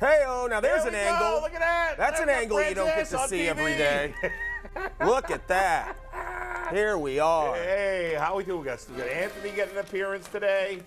[0.00, 1.26] Hey, oh, now there's There an we go.
[1.26, 1.40] angle.
[1.42, 1.96] Look at that.
[1.96, 3.78] That's There an angle you don't get to see every TV.
[3.78, 4.14] day.
[5.04, 5.96] Look at that.
[6.72, 7.54] Here we are.
[7.56, 8.84] Hey, how we doing, guys?
[8.84, 10.80] Did Anthony get an appearance today?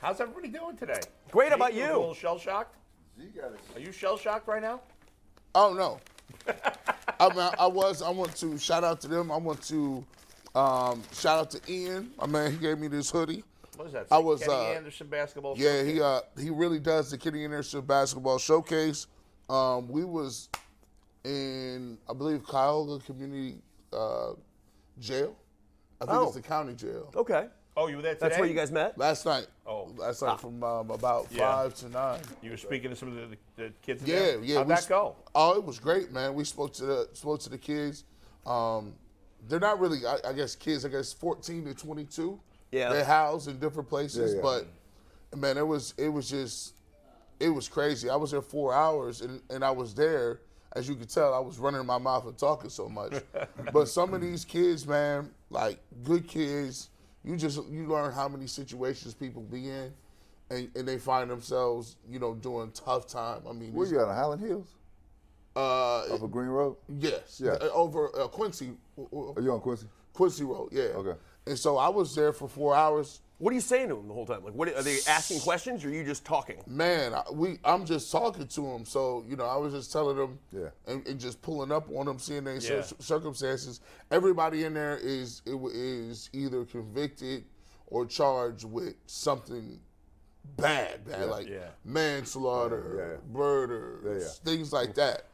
[0.00, 1.00] How's everybody doing today?
[1.32, 1.86] Great, how Nate, about A you?
[1.86, 2.76] little shell shocked.
[3.74, 4.80] Are you shell shocked right now?
[5.54, 6.00] Oh no.
[7.20, 8.02] I mean, I was.
[8.02, 9.30] I want to shout out to them.
[9.30, 10.04] I want to
[10.54, 12.10] um, shout out to Ian.
[12.18, 13.44] My man, he gave me this hoodie.
[13.76, 14.06] What is that?
[14.10, 15.54] I was, Kenny uh, Anderson basketball.
[15.56, 15.92] Yeah, showcase?
[15.94, 19.06] he uh, he really does the Kenny Anderson basketball showcase.
[19.48, 20.48] Um, we was
[21.24, 23.56] in, I believe, Cuyahoga Community
[23.92, 24.32] uh,
[24.98, 25.34] Jail.
[26.00, 26.24] I think Oh.
[26.26, 27.10] it's the county jail.
[27.14, 27.46] Okay.
[27.76, 28.28] Oh, you were there today?
[28.28, 28.98] That's where you guys met?
[28.98, 29.46] Last night.
[29.66, 29.90] Oh.
[29.96, 31.38] Last night from um, about Yeah.
[31.50, 32.20] five to nine.
[32.42, 34.02] You were speaking to some of the, the kids.
[34.02, 34.42] in Yeah, there?
[34.44, 34.56] yeah.
[34.58, 35.16] How'd we that sp- go?
[35.34, 36.34] Oh, it was great, man.
[36.34, 38.04] We spoke to the spoke to the kids.
[38.44, 38.94] Um,
[39.48, 40.84] they're not really, I, I guess, kids.
[40.84, 42.38] I guess 14 to 22.
[42.72, 42.92] Yeah.
[42.92, 44.42] They're housed in different places, Yeah, yeah.
[44.42, 46.74] but man, it was it was just
[47.38, 48.08] it was crazy.
[48.10, 50.40] I was there four hours, and and I was there.
[50.74, 53.12] As you could tell, I was running my mouth and talking so much.
[53.74, 56.88] but some of these kids, man, like good kids,
[57.22, 59.92] you just you learn how many situations people be in,
[60.50, 63.42] and, and they find themselves, you know, doing tough time.
[63.46, 64.68] I mean, Where these- you at on Highland Hills?
[65.54, 66.76] uh, Off of Green Road?
[66.88, 67.38] Yes.
[67.44, 67.50] Yeah.
[67.60, 69.86] Uh, Over uh, Quincy, Are you on Quincy?
[70.14, 70.70] Quincy Road.
[70.72, 70.84] Yeah.
[70.96, 71.18] Okay.
[71.46, 73.20] And so I was there for four hours.
[73.38, 74.44] What are you saying to them the whole time?
[74.44, 76.62] Like, what are they asking questions or are you just talking?
[76.68, 78.84] Man, I, we I'm just talking to them.
[78.84, 80.68] So you know, I was just telling them, Yeah.
[80.86, 82.82] and, and just pulling up on them, seeing their Yeah.
[82.82, 83.80] cir- circumstances.
[84.12, 87.44] Everybody in there is it is either convicted
[87.88, 89.80] or charged with something
[90.56, 91.70] bad, bad, like Yeah.
[91.84, 93.36] manslaughter, Yeah, yeah.
[93.38, 94.28] murder, Yeah, yeah.
[94.44, 95.24] things like that.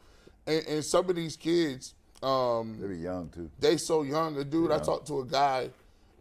[0.46, 1.92] And, and some of these kids,
[2.22, 3.50] um, They be young too.
[3.60, 4.36] they so young.
[4.38, 5.70] A dude, I talked to a guy,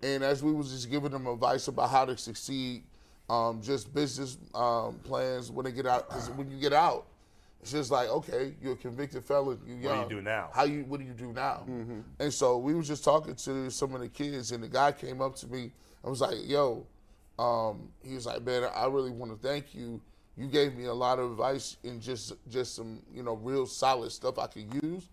[0.03, 2.83] and as we was just giving them advice about how to succeed,
[3.29, 6.09] um, just business um, plans when they get out.
[6.09, 7.07] Because when you get out,
[7.61, 9.59] it's just like, okay, you're a convicted felon.
[9.65, 10.49] You do you do now?
[10.53, 10.85] How you?
[10.85, 11.65] What do you do now?
[12.19, 15.21] And so we was just talking to some of the kids, and the guy came
[15.21, 15.71] up to me
[16.03, 16.85] and was like, "Yo,"
[17.39, 19.99] um, he was like, "Man, I really want to thank you.
[20.37, 24.11] You gave me a lot of advice and just just some you know real solid
[24.11, 25.09] stuff I could use."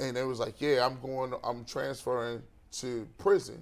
[0.00, 1.34] and it was like, "Yeah, I'm going.
[1.42, 2.42] I'm transferring
[2.72, 3.60] to prison."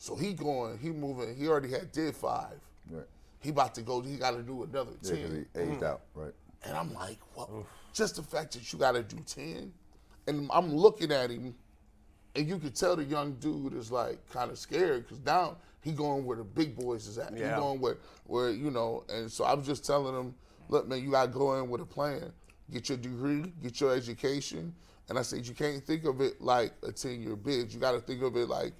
[0.00, 0.78] So he going.
[0.78, 1.36] He moving.
[1.36, 2.58] He already had did five.
[2.90, 3.04] Right.
[3.40, 4.00] He about to go.
[4.00, 5.46] He got to do another Yeah, 'cause ten.
[5.54, 5.86] he aged mm.
[5.86, 6.32] out, right?
[6.64, 7.50] And I'm like, what?
[7.92, 9.70] Just the fact that you got to do 10.
[10.26, 11.54] And I'm looking at him,
[12.34, 15.92] and you could tell the young dude is like kind of scared because now he
[15.92, 17.36] going where the big boys is at.
[17.36, 17.54] Yeah.
[17.54, 20.34] He going where, where, you know, and so I was just telling him,
[20.70, 22.32] look, man, you got to go in with a plan.
[22.72, 24.74] Get your degree, get your education.
[25.10, 27.70] And I said, you can't think of it like a 10 year bid.
[27.70, 28.72] You got to think of it like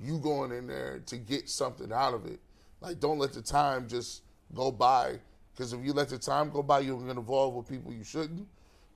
[0.00, 2.40] you going in there to get something out of it.
[2.80, 4.22] Like, don't let the time just
[4.54, 5.18] go by.
[5.52, 8.04] Because if you let the time go by, you're going to involve with people you
[8.04, 8.46] shouldn't.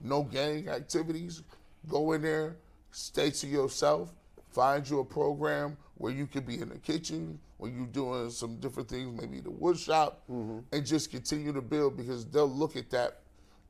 [0.00, 1.42] No gang activities.
[1.88, 2.56] Go in there,
[2.90, 4.12] stay to yourself,
[4.50, 8.56] find you a program where you could be in the kitchen, where you're doing some
[8.56, 10.58] different things, maybe the wood shop, mm-hmm.
[10.72, 13.20] and just continue to build because they'll look at that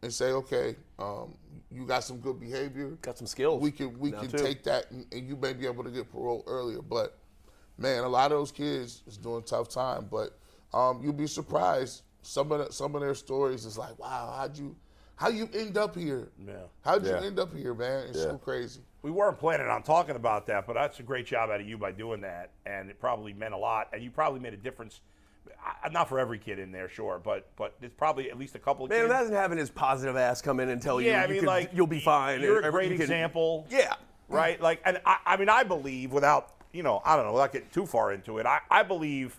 [0.03, 1.35] and say, okay, um,
[1.71, 2.91] you got some good behavior.
[3.03, 4.39] Got some skills We can we now, can too.
[4.39, 6.83] take that and, and you may be able to get parole earlier.
[6.83, 7.19] But
[7.77, 10.09] man, a lot of those kids is doing tough time.
[10.11, 10.39] But
[10.73, 12.03] um, you'll be surprised.
[12.23, 14.77] Some of the, some of their stories is like, wow, how'd you
[15.17, 16.29] how you end up here?
[16.47, 16.55] Yeah.
[16.85, 17.21] How'd Yeah.
[17.21, 18.07] you end up here, man?
[18.09, 18.81] It's so crazy.
[19.03, 21.77] We weren't planning on talking about that, but that's a great job out of you
[21.79, 25.01] by doing that, and it probably meant a lot, and you probably made a difference.
[25.93, 28.85] Not for every kid in there, sure, but but it's probably at least a couple
[28.85, 29.11] of Man, kids.
[29.11, 31.47] imagine having his positive ass come in and tell you, yeah, I you mean, could-
[31.47, 32.41] like you'll be fine.
[32.41, 33.67] You're a great you can- example.
[33.71, 33.95] Yeah.
[34.29, 34.61] right?
[34.61, 37.71] Like, and I, I mean, I believe without, you know, I don't know, without getting
[37.71, 39.39] too far into it, I, I believe,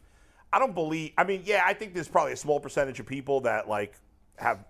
[0.51, 3.41] I don't believe, I mean, yeah, I think there's probably a small percentage of people
[3.41, 3.93] that like
[4.37, 4.65] have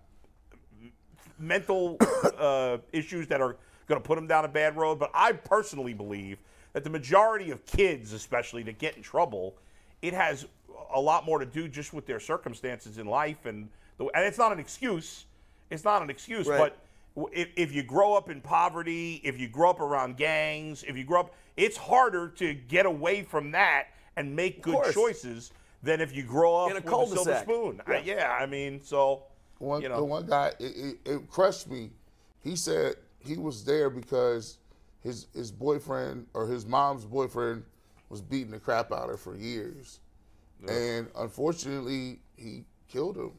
[1.38, 1.98] mental
[2.38, 3.56] uh, issues that are
[3.88, 5.00] going to put them down a bad road.
[5.00, 6.38] But I personally believe
[6.74, 9.56] that the majority of kids, especially that get in trouble,
[10.02, 10.46] it has
[10.94, 14.38] a lot more to do just with their circumstances in life, and the, and it's
[14.38, 15.26] not an excuse.
[15.70, 16.74] It's not an excuse, Right.
[17.16, 20.98] but if, if you grow up in poverty, if you grow up around gangs, if
[20.98, 24.94] you grow up, it's harder to get away from that and make good course.
[24.94, 25.52] choices
[25.84, 27.44] than if you grow up In a with a silver cul-de-sac.
[27.44, 27.82] spoon.
[27.88, 28.16] I- Yeah.
[28.16, 29.24] yeah, I mean, so
[29.60, 29.98] one, you know.
[29.98, 31.92] the one guy, it, it, it crushed me.
[32.44, 34.58] He said he was there because
[35.02, 37.64] his his boyfriend or his mom's boyfriend
[38.10, 40.00] was beating the crap out of her for years,
[40.68, 43.32] and unfortunately he killed him.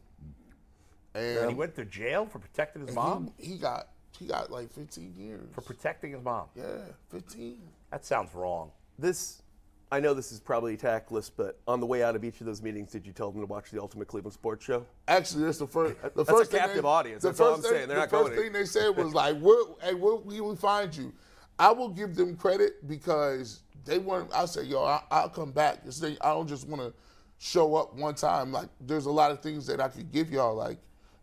[1.15, 3.33] And, And he went to jail for protecting his mom.
[3.37, 3.89] He, he got
[4.19, 5.49] he got like 15 years.
[5.53, 6.47] For protecting his mom.
[6.55, 6.65] yeah,
[7.11, 7.59] 15.
[7.91, 8.71] That sounds wrong.
[8.99, 9.41] This,
[9.91, 12.61] I know this is probably tactless, but on the way out of each of those
[12.63, 14.85] meetings, did you tell them to watch the Ultimate Cleveland Sports Show?
[15.09, 15.97] Actually, that's the first.
[16.03, 17.89] The That's a first thing captive they, audience, The that's all first I'm thing, saying.
[17.89, 20.55] They're the not first going thing they said was like, "Where, hey, where we will
[20.57, 21.13] find you?"
[21.59, 24.31] I will give them credit because they weren't.
[24.35, 26.93] I said, "Yo, I, I'll come back." I don't just want to
[27.39, 28.53] show up one time.
[28.53, 30.55] Like, there's a lot of things that I could give y'all.
[30.55, 30.79] Like,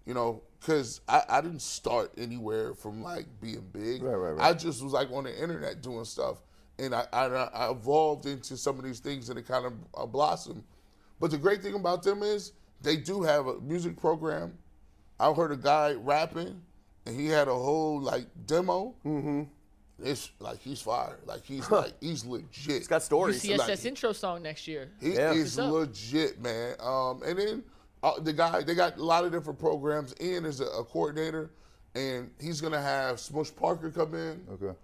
[0.06, 4.04] you know, because I, I didn't start anywhere from like being big.
[4.04, 4.50] Right, right, right.
[4.50, 6.42] I just was like on the internet doing stuff,
[6.80, 10.06] and I, I, I evolved into some of these things, and it kind of uh,
[10.06, 10.64] blossomed.
[11.20, 14.58] But the great thing about them is they do have a music program.
[15.20, 16.62] I heard a guy rapping,
[17.06, 18.96] and he had a whole like demo.
[19.06, 19.44] Mm-hmm.
[20.04, 21.18] It's like he's fire.
[21.26, 22.78] Like he's like he's legit.
[22.78, 23.44] He's got stories.
[23.48, 24.90] Like, UCSS intro song next year.
[25.02, 25.34] he Yeah.
[25.34, 26.76] is legit, man.
[26.80, 27.64] Um, and then
[28.04, 30.14] uh, the guy, they got a lot of different programs.
[30.22, 31.50] Ian is a, a coordinator,
[31.96, 34.46] and he's gonna have Smush Parker come in.
[34.54, 34.78] Okay.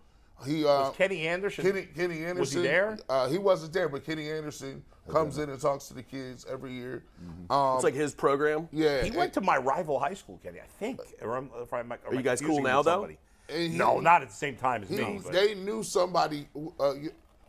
[0.48, 1.64] He uh, Was Kenny Anderson?
[1.64, 2.40] Kenny, Kenny Anderson.
[2.40, 2.98] Was he there?
[3.08, 6.74] Uh, he wasn't there, but Kenny Anderson comes in and talks to the kids every
[6.74, 7.04] year.
[7.50, 8.68] Um, It's like his program.
[8.72, 10.60] yeah, He went to my rival high school, Kenny.
[10.60, 11.00] I think.
[11.22, 13.08] Or I'm, if I'm, Are you guys cool now, though?
[13.50, 15.20] And he- no, not at the same time as he- me.
[15.24, 16.48] but- they knew somebody.
[16.80, 16.94] Uh,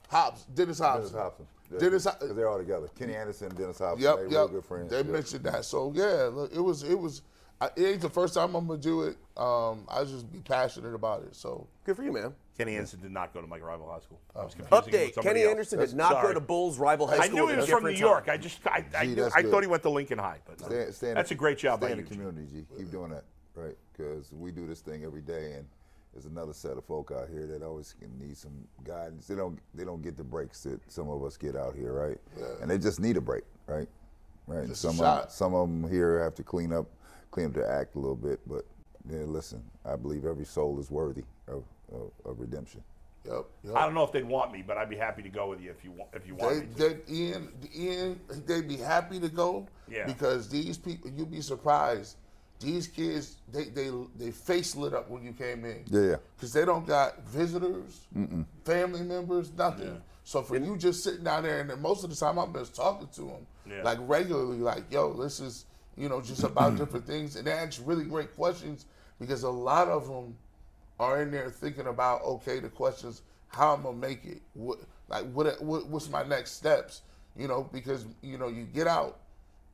[0.09, 1.11] Hobbs, Dennis Hobbs.
[1.11, 1.47] Dennis Hopson.
[1.79, 2.89] Dennis Because they're all together.
[2.97, 4.03] Kenny Anderson, and Dennis Hopson.
[4.03, 4.31] Yep, they yep.
[4.31, 4.91] real good friends.
[4.91, 5.07] They Yep.
[5.07, 5.65] mentioned that.
[5.65, 7.23] So yeah, look, it was it was.
[7.61, 9.17] I, it ain't the first time I'm gonna do it.
[9.37, 11.35] Um, I just be passionate about it.
[11.35, 12.35] So Good for you, man.
[12.57, 14.21] Kenny Anderson did not go to my rival high school.
[14.37, 15.51] I Oh, was confusing him with Update: Kenny else.
[15.51, 16.27] Anderson did not Sorry.
[16.29, 17.39] go to Bulls' rival high I school.
[17.39, 18.27] I knew he was from New York.
[18.27, 18.35] time.
[18.35, 20.91] I just I, I, Gee, knew, I thought he went to Lincoln High, but Stay,
[20.93, 22.05] stay that's a great job stay by in you.
[22.05, 22.67] the community, G.
[22.77, 23.25] Keep doing that,
[23.57, 23.77] right?
[23.97, 25.67] Because we do this thing every day, and
[26.15, 28.53] there's another set of folk out here that always can need some
[28.85, 29.27] guidance.
[29.27, 32.19] They don't they don't get the breaks that some of us get out here, right?
[32.39, 32.47] Yeah.
[32.63, 33.89] And they just need a break, right?
[34.47, 34.69] Right.
[34.69, 35.25] Just a some shot.
[35.27, 36.87] of some of them here have to clean up
[37.33, 38.65] clean up their act a little bit, but
[39.11, 42.83] yeah, listen, I believe every soul is worthy of, of, of redemption.
[43.27, 43.75] yep, yep.
[43.75, 45.71] I don't know if they'd want me, but I'd be happy to go with you
[45.71, 46.11] if you want.
[46.15, 46.67] If you want me.
[46.77, 47.01] They, To.
[47.07, 49.67] they, Ian, Ian, they'd be happy to go.
[49.91, 50.07] Yeah.
[50.07, 52.17] Because these people, you'd be surprised.
[52.61, 55.83] These kids, they they they face lit up when you came in.
[55.87, 56.17] Yeah, yeah.
[56.37, 58.07] Because they don't got visitors,
[58.65, 60.01] family members, nothing.
[60.25, 62.75] So for you just sitting down there, and then most of the time I'm just
[62.75, 63.83] talking to them, Yeah.
[63.83, 65.67] like regularly, like, yo, this is,
[65.99, 68.87] you know, just about different things, and they ask really great questions
[69.21, 70.35] because a lot of them
[70.99, 74.79] are in there thinking about, okay, the questions, how I'm gonna make it, what,
[75.11, 77.03] like, what, what, what's my next steps,
[77.37, 79.19] you know, because you know you get out,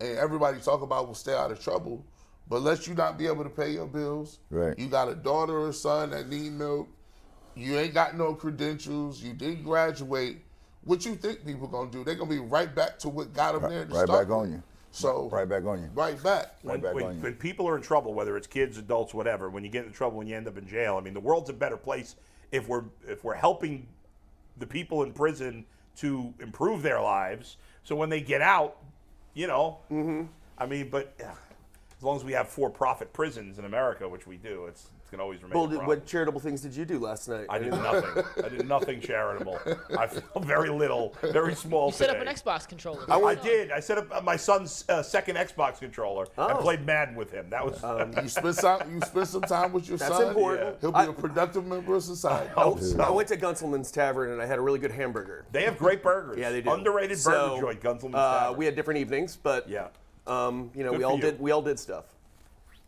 [0.00, 2.05] and everybody talk about will stay out of trouble,
[2.50, 4.79] but let you not be able to pay your bills, Right.
[4.79, 6.88] You got a daughter or son that need milk,
[7.55, 10.43] you ain't got no credentials, you didn't graduate.
[10.85, 12.05] What you think people gonna do?
[12.05, 13.85] They're gonna be right back to what got them there.
[13.87, 14.62] To right start back on you.
[14.93, 15.88] So Right back on you.
[15.94, 16.56] right back.
[16.62, 17.23] when, Right back when, on you.
[17.23, 20.19] when people are in trouble, whether it's kids, adults, whatever, when you get in trouble,
[20.19, 22.17] when you end up in jail, I mean, the world's a better place
[22.50, 23.87] if we're if we're helping
[24.58, 25.64] the people in prison
[25.97, 27.56] to improve their lives.
[27.85, 28.79] So when they get out,
[29.35, 30.25] you know, Mm-hmm.
[30.58, 31.35] I mean, but yeah,
[32.00, 35.23] as long as we have for-profit prisons in America, which we do, it's it's gonna
[35.23, 35.52] always remain.
[35.52, 35.99] Bull, a did- problem.
[35.99, 37.45] what charitable things did you do last night?
[37.50, 38.25] I did nothing.
[38.42, 39.59] I did nothing charitable.
[39.99, 41.88] I feel very little, very small.
[41.88, 42.40] You set up an today.
[42.40, 43.04] Xbox controller.
[43.11, 43.71] I did.
[43.71, 46.62] I set up uh, my son's uh, second Xbox controller and Oh.
[46.62, 47.50] played Madden with him.
[47.50, 47.83] That was.
[48.23, 50.28] You spend some you spend some time with your That's son.
[50.28, 50.76] important.
[50.80, 52.49] He'll be I- a productive member of society.
[52.57, 52.99] hope so.
[53.02, 55.45] I went to Gunselman's Tavern and I had a really good hamburger.
[55.52, 56.38] They have great burgers.
[56.38, 56.71] Yeah, they do.
[56.73, 58.59] Underrated So, burger joint, Gunselman's Uh, Tavern.
[58.59, 59.88] we had different evenings, but Yeah.
[60.27, 61.23] Um, you know, Good we all you.
[61.23, 62.05] did we all did stuff.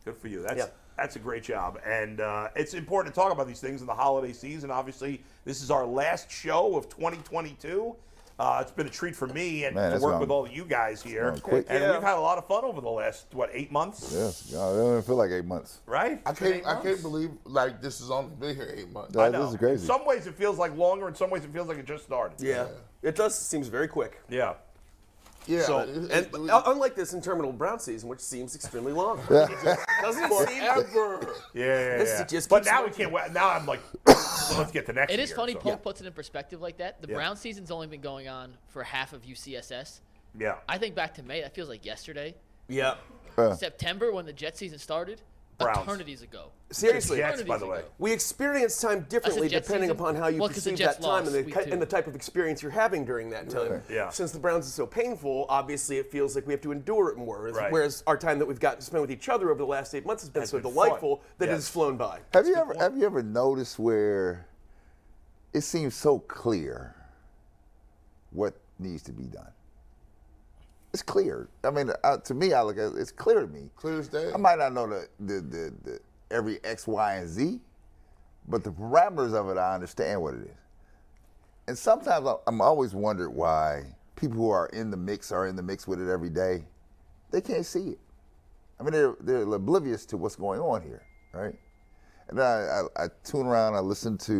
[0.04, 0.42] Good for you.
[0.42, 0.66] That's Yeah.
[0.96, 3.94] that's a great job, and uh, it's important to talk about these things in the
[3.94, 4.70] holiday season.
[4.70, 7.94] Obviously, this is our last show of 2022.
[8.38, 10.50] Uh, it's been a treat for me and Man, to work gone- with all of
[10.50, 11.36] you guys here.
[11.42, 11.66] quick.
[11.68, 11.92] And Yeah.
[11.92, 14.46] we've had a lot of fun over the last what eight months, Yes.
[14.48, 15.78] Yeah, it doesn't even feel like eight months.
[15.86, 16.20] right?
[16.26, 16.82] I can't eight I months.
[16.88, 19.14] can't believe like this has only been here eight months.
[19.14, 19.42] Yeah, I know.
[19.44, 19.82] this is crazy.
[19.82, 21.06] In some ways, it feels like longer.
[21.08, 22.40] In some ways, it feels like it just started.
[22.40, 22.66] Yeah,
[23.02, 24.18] it does seems very quick.
[24.28, 24.54] Yeah.
[25.46, 25.62] Yeah.
[25.62, 29.50] So, and unlike this interminable Brown season, which seems extremely long, doesn't
[30.24, 30.62] it seem?
[30.62, 31.34] forever.
[31.54, 32.24] Yeah, yeah, This yeah.
[32.26, 33.10] just but keeps now we can't.
[33.12, 33.32] wait.
[33.32, 34.16] Now I'm like, well,
[34.58, 35.26] let's get to next It year.
[35.36, 35.52] funny.
[35.54, 37.00] so- Polk puts it in perspective like that.
[37.02, 37.14] The Yeah.
[37.14, 40.00] Brown season's only been going on for half of UCSS.
[40.38, 40.56] Yeah.
[40.68, 41.40] I think back to May.
[41.42, 42.34] That feels like yesterday.
[42.68, 42.94] Yeah.
[43.56, 45.22] September when the Jet season started.
[45.62, 45.86] Browns.
[45.88, 46.46] eternities ago.
[46.70, 47.18] Seriously.
[47.18, 47.78] Jets, by the way.
[47.80, 47.86] ago.
[47.98, 49.90] We experience time differently depending season?
[49.96, 51.72] upon how you Well, 'cause the perceive that time and the, week ki- two.
[51.72, 53.82] and the type of experience you're having during that time.
[53.90, 54.08] Yeah.
[54.10, 57.18] Since the Browns is so painful, obviously it feels like we have to endure it
[57.18, 57.40] more.
[57.40, 57.72] Whereas, Right.
[57.72, 60.06] whereas our time that we've got to spend with each other over the last eight
[60.06, 61.24] months has been Has so been delightful fun.
[61.38, 62.20] that it has flown by.
[62.32, 64.46] Have you ever have you ever noticed where
[65.52, 66.94] it seems so clear
[68.30, 69.52] what needs to be done?
[70.92, 71.48] It's clear.
[71.64, 73.70] I mean, uh, to me, I look at it, it's clear to me.
[73.76, 74.30] Clear as day.
[74.32, 77.60] I might not know the, the, the, the every X, Y, and Z,
[78.48, 80.56] but the parameters of it, I understand what it is.
[81.68, 83.84] And sometimes I'm always wondered why
[84.16, 86.64] people who are in the mix are in the mix with it every day.
[87.30, 87.98] They can't see it.
[88.78, 91.54] I mean, they're, they're oblivious to what's going on here, right?
[92.28, 94.32] And I, I, I tune around, I listen to,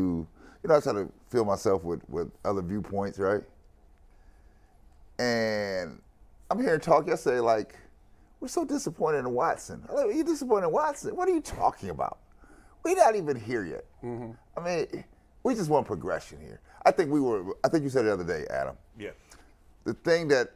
[0.62, 3.42] you know, I try to fill myself with, with other viewpoints, right?
[5.18, 6.00] And
[6.52, 7.76] I'm hearing talk yesterday like,
[8.38, 9.82] we're so disappointed in Watson.
[9.88, 11.16] I'm like, you disappointed in Watson?
[11.16, 12.18] What are you talking about?
[12.82, 13.86] We're not even here yet.
[14.04, 14.32] Mm-hmm.
[14.58, 15.04] I mean,
[15.44, 16.60] we just want progression here.
[16.84, 19.12] I think we were, I think you said the other day, Adam, Yeah.
[19.84, 20.50] the thing that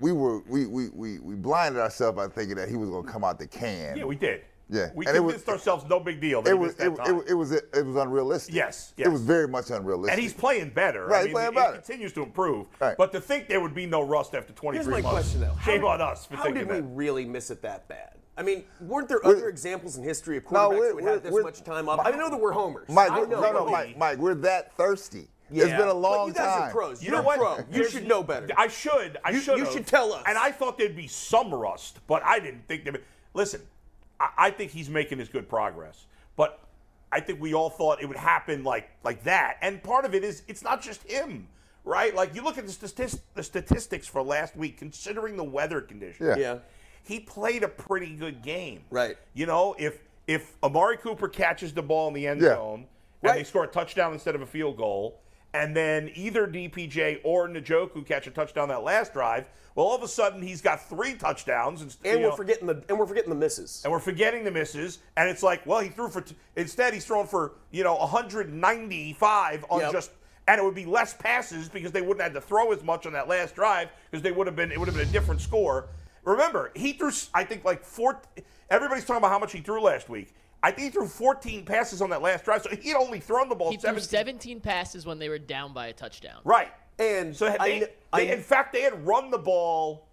[0.00, 3.12] we were, we, we, we, we blinded ourselves by thinking that he was going to
[3.12, 3.98] come out the can.
[3.98, 4.40] Yeah, we did.
[4.70, 4.90] Yeah.
[4.94, 6.42] We And it was- convinced ourselves no big deal.
[6.42, 7.18] that it was missed it, that time.
[7.20, 8.54] it, it was it was unrealistic.
[8.54, 10.12] Yes, It was very much unrealistic.
[10.14, 11.06] and he's playing better.
[11.06, 11.72] Right, I he's mean, playing it better.
[11.78, 12.66] continues to improve.
[12.80, 12.96] Right.
[12.96, 15.28] But to think there would be no rust after 23 Here's my months.
[15.28, 15.56] question though.
[15.64, 16.94] Shame How on us for How thinking did we that.
[16.94, 18.12] really miss it that bad?
[18.36, 21.22] I mean, weren't there We're- other examples in history of No, quarterbacks we're- who had
[21.24, 22.00] this much time off?
[22.04, 22.88] I know that we're homers.
[22.88, 23.40] Mike, I we're- know.
[23.40, 23.66] no, no.
[23.66, 25.28] Mike, Mike, we're that thirsty.
[25.50, 25.64] Yeah.
[25.64, 26.28] It's been a long time.
[26.28, 26.68] you guys time.
[26.68, 27.02] are pros.
[27.02, 27.36] You You're know what?
[27.60, 27.74] a pro.
[27.74, 28.46] You should know better.
[28.56, 29.16] I should.
[29.24, 29.58] I should.
[29.58, 30.22] you should tell us.
[30.26, 32.92] And I thought there'd be some rust, but I didn't think there.
[32.92, 33.06] Would be.
[33.32, 33.62] Listen,
[34.20, 36.06] I, I think he's making his good progress,
[36.36, 36.60] but
[37.10, 39.56] I think we all thought it would happen like like that.
[39.62, 41.48] And part of it is it's not just him,
[41.84, 42.14] right?
[42.14, 46.36] Like you look at the, statis- the statistics for last week, considering the weather conditions.
[46.38, 46.54] Yeah.
[46.54, 46.58] Yeah.
[47.04, 48.82] He played a pretty good game.
[48.90, 49.16] Right.
[49.34, 52.48] You know, if if Amari Cooper catches the ball in the end Yeah.
[52.54, 52.86] zone
[53.22, 55.18] and they score a touchdown instead of a field goal,
[55.54, 60.02] and then either DPJ or Njoku catch a touchdown that last drive, well, all of
[60.02, 63.30] a sudden he's got three touchdowns, and, and we're know, forgetting the and we're forgetting
[63.30, 63.80] the misses.
[63.84, 67.04] and we're forgetting the misses, and it's like, well, he threw for t- instead he's
[67.06, 69.92] thrown for you know 195 on Yep.
[69.92, 70.10] just,
[70.46, 73.12] and it would be less passes because they wouldn't have to throw as much on
[73.12, 75.88] that last drive because they would have been it would have been a different score.
[76.24, 78.20] Remember, he threw I think like four.
[78.70, 80.34] Everybody's talking about how much he threw last week.
[80.62, 83.48] I think he threw 14 passes on that last drive, so he had only thrown
[83.48, 84.08] the ball He threw 17.
[84.08, 86.40] 17 passes when they were down by a touchdown.
[86.44, 86.72] Right.
[86.98, 90.04] And So I they, kn- they- I- in fact, they had run the ball.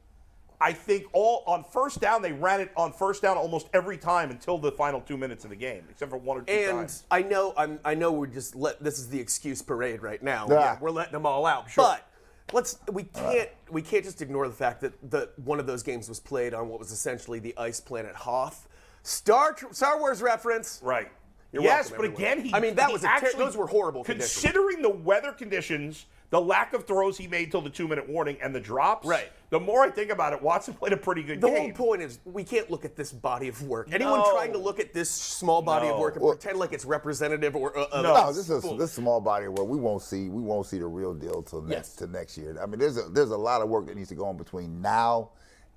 [0.62, 2.22] I think all on first down.
[2.22, 5.50] They ran it on first down almost every time until the final two minutes of
[5.50, 7.04] the game, except for one or two And times.
[7.12, 10.48] I know I'm, I know we're just let this is the excuse parade right now.
[10.50, 10.60] Yeah.
[10.60, 11.66] Yeah, we're letting them all out.
[11.76, 12.08] But
[12.54, 16.08] let's we can't we can't just ignore the fact that the one of those games
[16.08, 18.70] was played on what was essentially the ice planet Hoth.
[19.06, 20.80] Star Star Wars reference.
[20.84, 21.10] Right.
[21.52, 22.38] You're yes, welcome, but everyone.
[22.38, 22.54] again, he.
[22.54, 24.34] I mean, that was a ter- actually, those were horrible conditions.
[24.42, 28.54] Considering the weather conditions, the lack of throws he made till the two-minute warning, and
[28.54, 29.08] the drops.
[29.08, 29.32] Right.
[29.52, 31.56] The more I think about it, Watson played a pretty good The game.
[31.56, 33.88] The whole point is we can't look at this body of work.
[33.94, 34.32] Anyone No.
[34.34, 37.56] trying to look at this small body of work and Well- pretend like it's representative
[37.56, 38.14] or uh, uh, No.
[38.16, 39.68] No, this is a, this small body of work.
[39.68, 41.96] We won't see we won't see the real deal till next Yes.
[41.98, 42.58] to next year.
[42.62, 44.82] I mean, there's a there's a lot of work that needs to go on between
[44.82, 45.30] now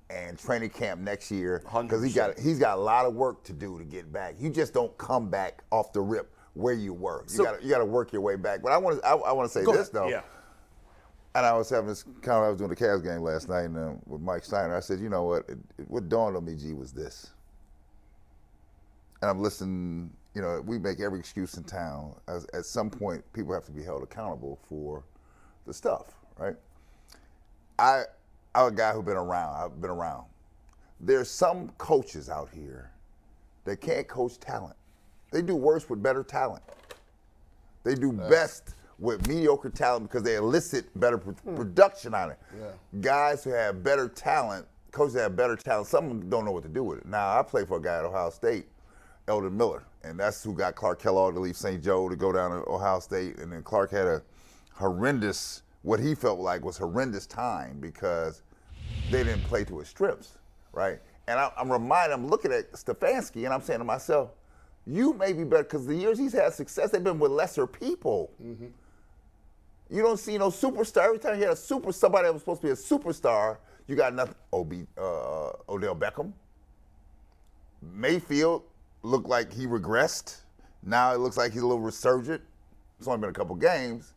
[0.09, 3.53] and training camp next year because he got he's got a lot of work to
[3.53, 4.35] do to get back.
[4.39, 7.23] You just don't come back off the rip where you were.
[7.27, 8.61] You So- got you got to work your way back.
[8.63, 9.89] But I want to I, I want to say this ahead.
[9.93, 10.07] though.
[10.09, 10.21] Yeah.
[11.35, 13.65] And I was having this kind of, I was doing the Cavs game last night
[13.65, 14.75] and, uh, with Mike Steiner.
[14.75, 15.47] I said, you know what?
[15.47, 17.29] It, it- what dawned on me, G, was this.
[19.21, 22.15] And I'm listening, you know, we make every excuse in town.
[22.27, 25.03] As, at some point, people have to be held accountable for
[25.67, 26.55] the stuff, right?
[27.77, 28.03] I,
[28.55, 29.55] I'm a guy who's been around.
[29.55, 30.25] I've been around.
[30.99, 32.91] There's some coaches out here
[33.65, 34.75] that can't coach talent.
[35.31, 36.63] They do worse with better talent.
[37.83, 41.55] They do best with mediocre talent because they elicit better pr- hmm.
[41.55, 42.39] production on it.
[43.01, 46.51] Guys who have better talent, coaches that have better talent, some of them don't know
[46.51, 47.05] what to do with it.
[47.05, 48.67] Now, I play for a guy at Ohio State,
[49.27, 51.81] Eldon Miller, and that's who got Clark Kellogg to leave St.
[51.81, 53.37] Joe to go down to Ohio State.
[53.37, 54.21] And then Clark had a
[54.73, 58.41] horrendous, what he felt like was horrendous time because
[59.11, 60.37] they didn't play to his strengths,
[60.73, 60.99] right?
[61.27, 64.31] And I, I'm reminded, I'm looking at Stefanski and I'm saying to myself,
[64.87, 68.31] you may be better because the years he's had success, they've been with lesser people.
[69.89, 71.05] You don't see no superstar.
[71.05, 73.57] Every time you had a super somebody that was supposed to be a superstar,
[73.87, 74.35] you got nothing.
[74.53, 76.31] Ob, uh, Odell Beckham.
[77.81, 78.63] Mayfield
[79.01, 80.41] looked like he regressed.
[80.83, 82.41] Now it looks like he's a little resurgent.
[82.99, 84.13] It's only been a couple games.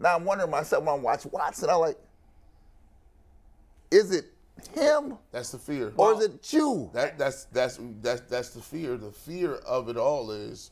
[0.00, 1.98] Now I'm wondering myself when I watch Watson, I'm like,
[3.90, 4.24] is it
[4.74, 5.92] him That's the fear.
[5.96, 6.90] or is it you?
[6.94, 8.96] That that's that's that's that's the fear.
[8.96, 10.70] The fear of it all is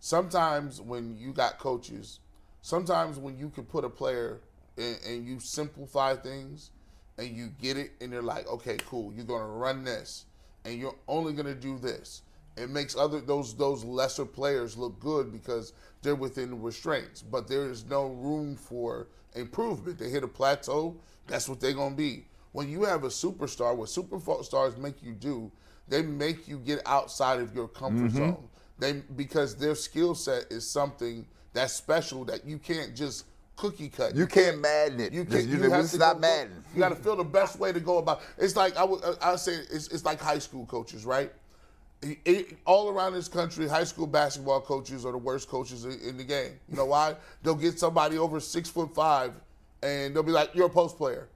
[0.00, 2.20] sometimes when you got coaches,
[2.62, 4.40] sometimes when you can put a player
[4.78, 6.70] and, and you simplify things
[7.18, 10.24] and you get it and they're like, okay, cool, you're gonna run this
[10.64, 12.22] and you're only gonna do this.
[12.56, 17.48] It makes other those those lesser players look good because they're within the restraints, but
[17.48, 19.98] there is no room for improvement.
[19.98, 22.26] They hit a plateau, that's what they're gonna be.
[22.52, 25.50] When you have a superstar, what superstars make you do,
[25.88, 28.16] they make you get outside of your comfort Mm-hmm.
[28.18, 28.48] zone.
[28.78, 33.24] They because their skill set is something that's special that you can't just
[33.56, 34.14] cookie cut.
[34.16, 35.12] You can't Madden it.
[35.12, 35.44] You can't.
[35.46, 36.64] you- You, is not go- Madden.
[36.74, 38.20] You got to feel the best way to go about.
[38.38, 39.00] It's like I would.
[39.22, 41.32] I would say it's, it's like high school coaches, right?
[42.64, 46.24] All around this country, high school basketball coaches are the worst coaches in, in the
[46.24, 46.58] game.
[46.68, 47.14] You know why?
[47.42, 49.34] They'll get somebody over six foot five,
[49.82, 51.28] and they'll be like, "You're a post player."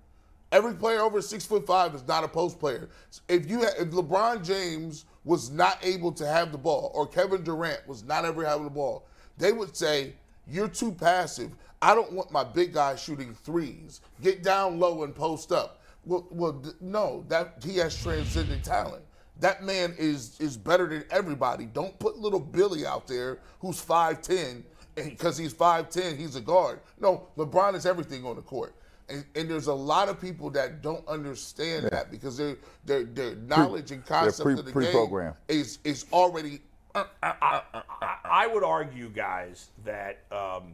[0.51, 2.89] Every player over six foot five is not a post player.
[3.29, 7.43] If you ha- if LeBron James was not able to have the ball, or Kevin
[7.45, 9.07] Durant was not ever having the ball,
[9.39, 10.15] they would say,
[10.49, 11.53] "You're too passive.
[11.81, 14.01] I don't want my big guy shooting threes.
[14.21, 19.03] Get down low and post up." Well, well, no, that he has transcendent talent.
[19.41, 21.67] That man is is better than everybody.
[21.67, 24.65] Don't put little Billy out there who's five ten,
[24.97, 26.81] and because he's five ten, he's a guard.
[26.99, 28.75] No, LeBron is everything on the court.
[29.09, 33.37] And, and there's a lot of people that don't understand that because their their their
[33.37, 35.37] knowledge and concept pre- of the pre-programmed.
[35.49, 36.61] game is is already.
[36.95, 37.61] Uh, uh, uh,
[38.01, 40.73] I, I would argue, guys, that um,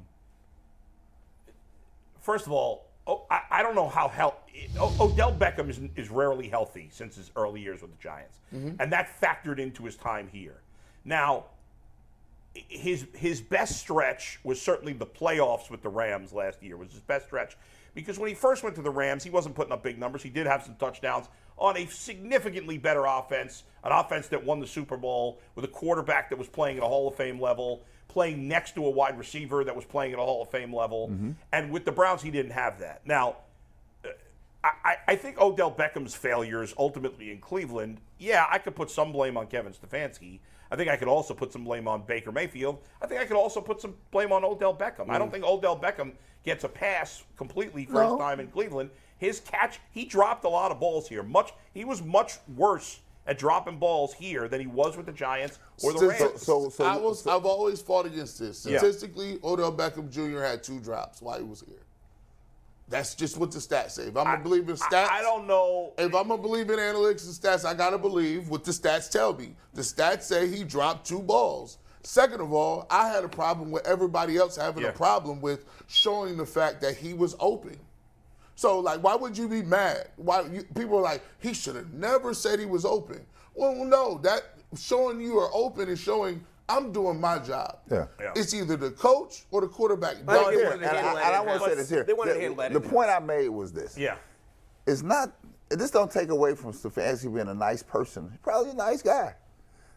[2.21, 4.35] first of all, oh, I, I don't know how health.
[4.78, 8.80] Oh, Odell Beckham is, is rarely healthy since his early years with the Giants, mm-hmm.
[8.80, 10.61] and that factored into his time here.
[11.04, 11.47] Now,
[12.54, 17.00] his his best stretch was certainly the playoffs with the Rams last year was his
[17.00, 17.56] best stretch
[17.94, 20.23] because when he first went to the Rams, he wasn't putting up big numbers.
[20.23, 21.28] He did have some touchdowns
[21.59, 26.30] on a significantly better offense, an offense that won the Super Bowl with a quarterback
[26.30, 29.64] that was playing at a Hall of Fame level, playing next to a wide receiver
[29.64, 31.09] that was playing at a Hall of Fame level.
[31.09, 31.33] Mm-hmm.
[31.52, 33.07] And with the Browns, he didn't have that.
[33.07, 33.37] Now,
[34.04, 34.09] uh,
[34.62, 39.37] I, I think Odell Beckham's failures ultimately in Cleveland, yeah, I could put some blame
[39.37, 40.40] on Kevin Stefanski.
[40.71, 42.78] I think I could also put some blame on Baker Mayfield.
[43.00, 45.10] I think I could also put some blame on Odell Beckham.
[45.10, 45.32] I don't mm.
[45.32, 46.13] think Odell Beckham
[46.45, 48.19] gets a pass completely for his No.
[48.19, 48.91] time in Cleveland.
[49.19, 51.23] His catch, he dropped a lot of balls here.
[51.23, 55.58] Much he was much worse at dropping balls here than he was with the Giants
[55.82, 56.43] or the So- Rams.
[56.43, 58.67] So, so, I was I've always fought against this.
[58.67, 58.78] Yeah.
[58.78, 60.41] Statistically, Odell Beckham Jr.
[60.43, 61.82] had two drops while he was here.
[62.89, 64.02] That's just what the stats say.
[64.08, 65.95] If I'm gonna believe in stats, I, I don't know.
[65.97, 69.32] If I'm gonna believe in analytics and stats, I gotta believe what the stats tell
[69.35, 69.54] me.
[69.73, 71.78] The stats say he dropped two balls.
[72.02, 74.91] Second of all, I had a problem with everybody else having Yeah.
[74.91, 77.78] a problem with showing the fact that he was open.
[78.54, 80.08] So, like, why would you be mad?
[80.17, 83.25] Why you, people are like, he should have never said he was open.
[83.54, 84.43] Well, no, that
[84.78, 87.78] showing you are open is showing I'm doing my job.
[87.91, 88.06] Yeah.
[88.21, 88.32] Yeah.
[88.36, 90.17] It's either the coach or the quarterback.
[90.28, 91.69] I No, think they here, wanted and to I, handle and I that want to
[91.71, 92.04] say this here.
[92.04, 92.93] They wanted to The- handle that The in-house.
[92.93, 93.99] point I made was this.
[93.99, 94.17] Yeah.
[94.86, 95.32] It's not.
[95.69, 98.28] This don't take away from Stefanski being a nice person.
[98.30, 99.34] He's probably a nice guy.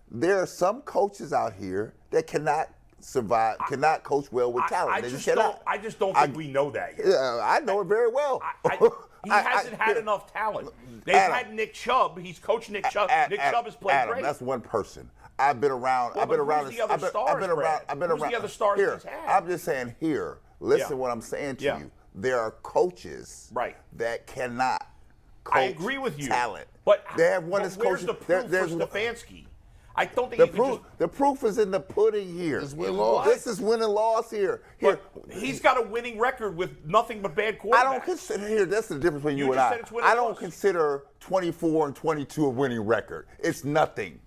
[0.09, 2.69] There are some coaches out here that cannot
[3.05, 4.95] survive, cannot coach well with I, talent.
[4.97, 5.57] I They just don't.
[5.67, 7.07] I just don't think we know that yet.
[7.07, 8.41] Yeah, I know it very well.
[8.43, 8.77] I, I,
[9.23, 10.69] he I- I- hasn't had enough talent.
[11.05, 11.35] They've Adam.
[11.35, 12.19] had Nick Chubb.
[12.19, 13.09] He's coached Nick Chubb.
[13.11, 14.23] Ad- Nick Chubb has played Adam, great.
[14.23, 15.09] That's one person.
[15.37, 16.15] I've been around.
[16.15, 16.65] Well, I've been around.
[16.67, 17.81] this- the I've been, I've stars, been around.
[17.87, 18.35] I've been Who's the around.
[18.35, 19.29] other stars here, he's had?
[19.29, 19.95] I'm just saying.
[19.99, 20.87] Here, listen.
[20.91, 20.95] Yeah.
[20.95, 21.79] What I'm saying to Yeah.
[21.79, 21.91] you.
[22.15, 23.49] There are coaches.
[23.53, 23.75] Right.
[23.97, 24.87] That cannot.
[25.43, 26.27] Coach I agree with you.
[26.27, 26.65] Talent.
[26.85, 28.07] But they have one that's where's coaching.
[28.07, 29.44] the proof there- there's Stefanski?
[29.97, 30.79] I don't think the proof.
[30.81, 30.97] just.
[30.99, 32.59] The proof is in the pudding here.
[32.59, 33.25] It's win loss.
[33.25, 34.61] This is win and loss here.
[34.77, 37.75] Here, But he's got a winning record with nothing but bad quarterbacks.
[37.75, 38.65] I don't consider here.
[38.65, 39.69] That's the difference between you, You and I.
[39.71, 40.39] said it's win I don't loss.
[40.39, 43.27] consider 24 and 22 a winning record.
[43.39, 44.19] It's nothing.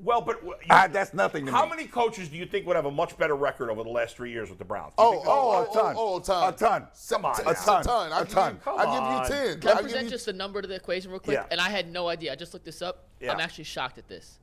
[0.00, 1.70] Well, but you, Ah, that's nothing to how me.
[1.70, 4.30] many coaches do you think would have a much better record over the last three
[4.30, 4.90] years with the Browns?
[4.96, 5.94] Do Oh, oh, a ton.
[5.98, 6.52] oh, oh, a ton.
[6.54, 6.86] A ton.
[7.10, 7.52] Come on A now.
[7.54, 7.82] ton.
[7.84, 8.12] ton.
[8.12, 8.60] I A ton.
[8.64, 9.24] you- I on.
[9.24, 9.60] give you ten.
[9.60, 11.34] Can I give present you- just a number to the equation real quick?
[11.34, 11.46] Yeah.
[11.50, 12.30] And I had no idea.
[12.30, 13.08] I just looked this up.
[13.18, 13.32] Yeah.
[13.32, 14.38] I'm actually shocked at this.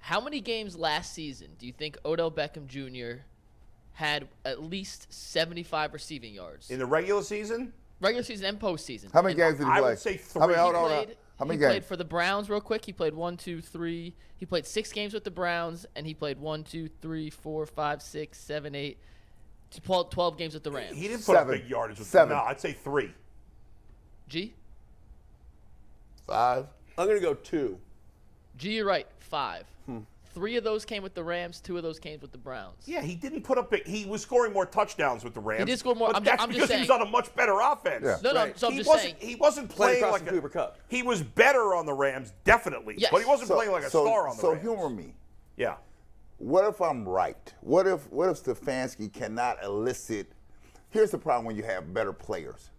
[0.00, 3.22] How many games last season do you think Odell Beckham Jr.
[3.92, 6.70] had at least 75 receiving yards?
[6.70, 7.72] in the regular season?
[8.00, 9.12] Regular season and postseason.
[9.12, 9.76] How many And games did he play?
[9.76, 9.90] I play?
[9.90, 10.54] would say How many?
[10.54, 10.62] three.
[10.62, 10.90] Hold He on.
[10.90, 11.14] hold on.
[11.38, 12.84] How many he played for the Browns real quick.
[12.84, 14.14] He played one, two, three.
[14.36, 18.00] He played six games with the Browns, and he played one, two, three, four, five,
[18.02, 18.98] six, seven, eight,
[19.70, 20.96] to 12, 12 games with the Rams.
[20.96, 21.60] He didn't put up Seven.
[21.60, 22.34] big yardage with Seven.
[22.36, 23.12] No, I'd say three.
[24.28, 24.54] G?
[26.26, 26.66] Five.
[26.96, 27.78] I'm gonna go two.
[28.56, 29.06] G, you're right.
[29.18, 29.64] Five.
[30.34, 31.60] Three of those came with the Rams.
[31.60, 32.76] Two of those came with the Browns.
[32.86, 33.70] Yeah, he didn't put up.
[33.70, 35.60] Big, he was scoring more touchdowns with the Rams.
[35.60, 37.10] He did score more- But I'm ju- that's I'm just because he was on a
[37.10, 38.04] much better offense.
[38.04, 38.18] Yeah.
[38.22, 38.40] No, no.
[38.44, 38.58] Right.
[38.58, 39.18] So I'm he just wasn't.
[39.18, 39.30] saying.
[39.30, 40.78] He wasn't Playing playing like a, Cooper Kupp.
[40.88, 42.94] He was better on the Rams, definitely.
[42.98, 43.10] Yes.
[43.10, 44.62] But he wasn't So- playing like a so, star on the so Rams.
[44.62, 45.14] humor me.
[45.56, 45.76] Yeah.
[46.36, 47.52] What if I'm right?
[47.62, 50.30] What if what if Stefanski cannot elicit?
[50.90, 52.70] Here's the problem when you have better players.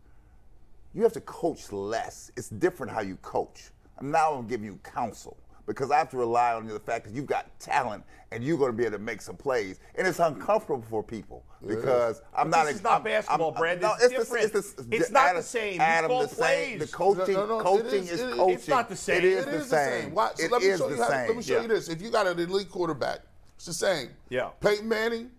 [0.94, 2.32] You have to coach less.
[2.38, 3.72] It's different how you coach.
[4.02, 5.36] Now I'm giving you counsel
[5.70, 8.72] because I have to rely on the fact that you've got talent and you're going
[8.72, 9.80] to be able to make some plays.
[9.94, 12.66] And it's uncomfortable for people because I'm But not.
[12.66, 13.82] this is not I'm- basketball, I'm- Brandon.
[13.84, 14.56] no, It's it's, the- different.
[14.56, 15.74] it's, the- It's not Adam- the same.
[15.76, 16.80] You Adam, call the same.
[16.80, 18.54] The coaching, No, no, no, coaching is- is it is- coaching.
[18.56, 19.18] It's not the same.
[19.18, 20.14] It is It the is same.
[20.16, 21.10] Why- so It let me show the you how.
[21.10, 21.62] Let me show Yeah.
[21.62, 21.88] you this.
[21.88, 23.20] If you got an elite quarterback,
[23.56, 24.10] it's the same.
[24.30, 24.50] Yeah.
[24.62, 25.30] Peyton Manning,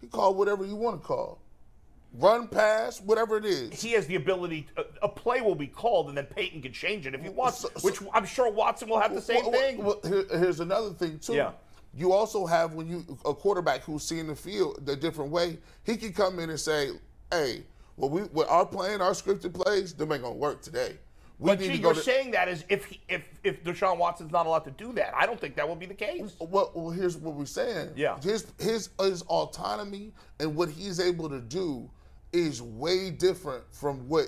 [0.00, 1.40] he called whatever you want to call.
[2.16, 3.80] Run, pass, whatever it is.
[3.82, 4.68] He has the ability.
[4.76, 7.58] A, a play will be called, and then Peyton can change it if he wants.
[7.58, 9.82] So- so- which I'm sure Watson will have the same Well, thing.
[9.84, 11.34] well, here- here's another thing too.
[11.34, 11.52] Yeah.
[11.92, 15.96] You also have when you a quarterback who's seeing the field the different way, he
[15.96, 16.90] can come in and say,
[17.32, 17.64] "Hey,
[17.96, 20.98] well, we with our plan, our scripted plays, them ain't gonna work today.
[21.40, 24.30] We but gee, to you're to- saying that as if he, if if Deshaun Watson's
[24.32, 25.14] not allowed to do that.
[25.16, 26.34] I don't think that will be the case.
[26.38, 27.90] Well, well, here's what we're saying.
[27.96, 28.20] Yeah.
[28.20, 31.90] His his his autonomy and what he's able to do
[32.34, 34.26] is way different from what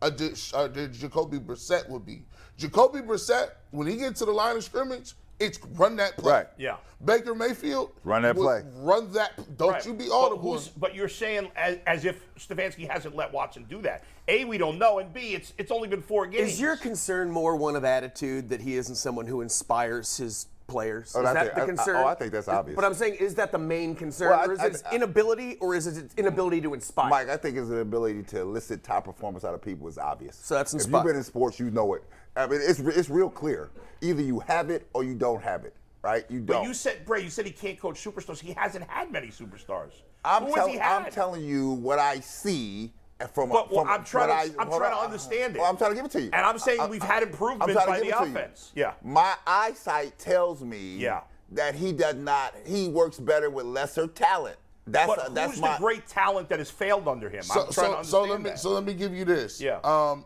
[0.00, 2.22] a, J- a J- Jacoby Brissett would be.
[2.56, 6.32] Jacoby Brissett, when he gets to the line of scrimmage, it's run that play.
[6.32, 6.46] Right.
[6.56, 6.76] Yeah.
[7.04, 8.62] Baker Mayfield, Run that play.
[8.76, 9.56] Run that.
[9.56, 9.86] Don't Right.
[9.86, 10.52] you be but, audible.
[10.54, 14.02] who's- but you're saying as, as if Stefanski hasn't let Watson do that.
[14.26, 16.52] A, we don't know, and B, it's it's only been four games.
[16.52, 21.14] Is your concern more one of attitude that he isn't someone who inspires his players?
[21.16, 22.76] Oh, is I that think- the I- I- oh, I think that's obvious.
[22.76, 24.82] But I'm saying, is that the main concern, Well, I- or is I- it his
[24.84, 27.10] I- inability, or is it inability to inspire?
[27.10, 30.36] Mike, I think it's an ability to elicit top performance out of people is obvious.
[30.36, 32.04] So that's If you've been in sports, you know it.
[32.36, 33.70] I mean, it's it's real clear.
[34.00, 36.24] Either you have it or you don't have it, right?
[36.30, 36.64] You don't.
[36.64, 38.38] you said, Bray, you said he can't coach superstars.
[38.38, 39.92] He hasn't had many superstars.
[40.24, 41.02] I'm, Who has tell- he had?
[41.06, 42.92] I'm telling you what I see
[43.34, 43.48] from.
[43.48, 45.58] But, well, from I'm trying what to- I, I'm hold trying to understand it.
[45.60, 46.30] Well, I'm trying to give it to you.
[46.32, 47.22] And I'm saying I- we've I- had
[47.62, 48.36] I'm trying to by give the it to you.
[48.36, 48.72] offense.
[48.74, 48.92] Yeah.
[49.04, 51.22] My eyesight tells me Yeah.
[51.52, 52.54] that he does not.
[52.64, 54.56] He works better with lesser talent.
[54.86, 57.42] That's But that's who's my the great talent that has failed under him?
[57.42, 58.58] so, I'm trying to so, understand so let me that.
[58.58, 59.60] so let me give you this.
[59.60, 59.80] Yeah.
[59.84, 60.24] Um,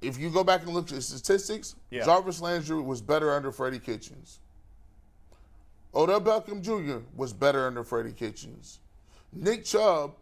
[0.00, 2.04] if you go back and look at the statistics, Yeah.
[2.04, 4.38] Jarvis Landry was better under Freddie Kitchens.
[5.94, 7.04] Odell Beckham Jr.
[7.16, 8.78] was better under Freddie Kitchens.
[9.32, 10.14] Nick Chubb,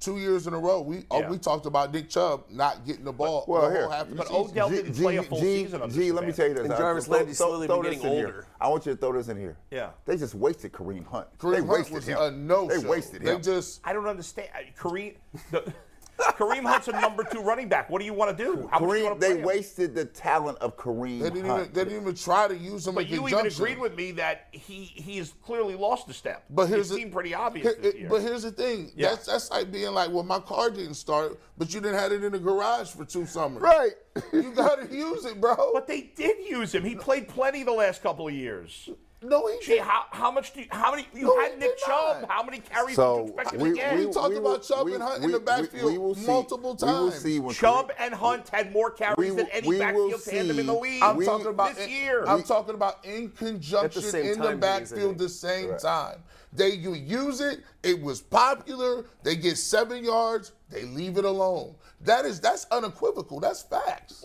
[0.00, 1.30] two years in a row, we oh, Yeah.
[1.30, 3.88] we talked about Nick Chubb not getting the ball Well, the here.
[3.90, 4.42] half of But season.
[4.42, 6.64] Odell didn't play a full season under G, let me tell you this.
[6.64, 8.26] And Jarvis throw- Landry's throw- slowly throw been getting older.
[8.26, 8.46] Here.
[8.60, 9.56] I want you to throw this in here.
[9.70, 9.90] Yeah.
[10.06, 11.26] They just wasted Kareem Hunt.
[11.38, 12.18] Kareem they Hunt wasted was him.
[12.18, 12.88] a no They show.
[12.88, 14.48] wasted They just I don't understand.
[14.54, 15.16] Uh, Kareem,
[15.50, 15.72] the,
[16.20, 17.88] Kareem Hunt's a number two running back.
[17.90, 18.68] What do you want to do?
[18.70, 19.46] How much do you Kareem, want to they play him?
[19.46, 21.60] wasted the talent of Kareem they didn't Hunt.
[21.62, 24.48] even they didn't even try to use him But you even agreed with me that
[24.52, 26.44] he he has clearly lost a step.
[26.50, 28.08] But here's it the, seemed pretty obvious here- this year.
[28.08, 28.92] But here's the thing.
[28.94, 29.10] Yeah.
[29.10, 32.22] That's that's like being like, well, my car didn't start, but you didn't have it
[32.24, 33.62] in the garage for two summers.
[33.62, 33.92] right.
[34.32, 35.70] You gotta use it, bro.
[35.72, 36.84] But they did use him.
[36.84, 38.88] He played plenty the last couple of years.
[39.22, 39.86] No, he Gee, didn't.
[39.86, 42.20] how, how much do you, how many you No, had Nick did Chubb?
[42.22, 42.30] not.
[42.30, 43.94] How many carries So did you expect him we, to get?
[43.98, 46.26] we, We talked we about Chubb we- and Hunt in the backfield we will see-
[46.26, 47.22] multiple We will times.
[47.22, 49.80] see when Chubb Kareem- and Hunt had more carries We- than any we will
[50.10, 51.02] backfield tandem in the see- league.
[51.02, 52.24] I'm we- talking about this in- year.
[52.26, 55.18] I'm talking about in conjunction same in the time, Denny's, I backfield think.
[55.18, 55.78] the same Right.
[55.80, 56.24] time.
[56.52, 57.60] They you use it.
[57.82, 59.04] It was popular.
[59.22, 60.50] They get seven yards.
[60.68, 61.76] They leave it alone.
[62.00, 63.38] That is that's unequivocal.
[63.38, 64.24] That's facts.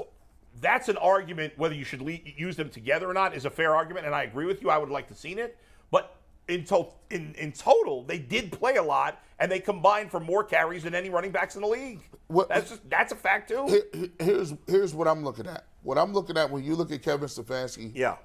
[0.61, 3.75] That's an argument whether you should le- use them together or not is a fair
[3.75, 4.69] argument, and I agree with you.
[4.69, 5.57] I would like to seen it,
[5.91, 6.15] but
[6.47, 10.43] in, to- in, in total, they did play a lot, and they combined for more
[10.43, 11.99] carries than any running backs in the league.
[12.27, 13.65] What- that's just that's a fact too.
[13.67, 15.65] Here- here- here's here's what I'm looking at.
[15.83, 18.15] What I'm looking at when you look at Kevin Stefanski, yeah,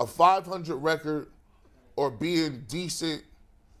[0.00, 1.28] a 500 record
[1.96, 3.22] or being decent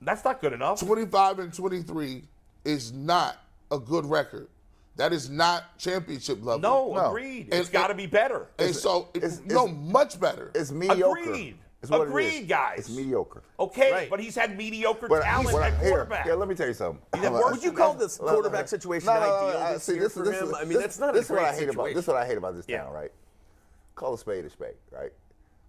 [0.00, 0.78] that's not good enough.
[0.80, 2.22] 25 and 23
[2.64, 3.36] is not
[3.72, 4.46] a good record.
[4.98, 6.58] That is not championship level.
[6.58, 7.06] No, No.
[7.06, 7.44] agreed.
[7.52, 8.48] And- it's got to be better.
[8.58, 10.50] And so, it- it's- no, it's- much better.
[10.54, 11.20] It's mediocre.
[11.22, 11.58] Agreed.
[11.80, 12.48] It's what it Agreed, is.
[12.48, 12.78] guys.
[12.80, 13.44] It's mediocre.
[13.60, 14.10] Okay, Right.
[14.10, 16.24] but he's had mediocre But talent what at quarterback.
[16.24, 17.00] here, let me tell you something.
[17.32, 20.14] Worse Would you call this quarterback situation No, no, no, ideal this see, year this
[20.14, 20.48] for is- this him?
[20.48, 21.94] is- I mean, that's not this a is what I great hate about situation.
[21.96, 22.04] this.
[22.04, 22.82] is what I hate about this Yeah.
[22.82, 23.12] town, right?
[23.94, 25.12] Call a spade a spade, right?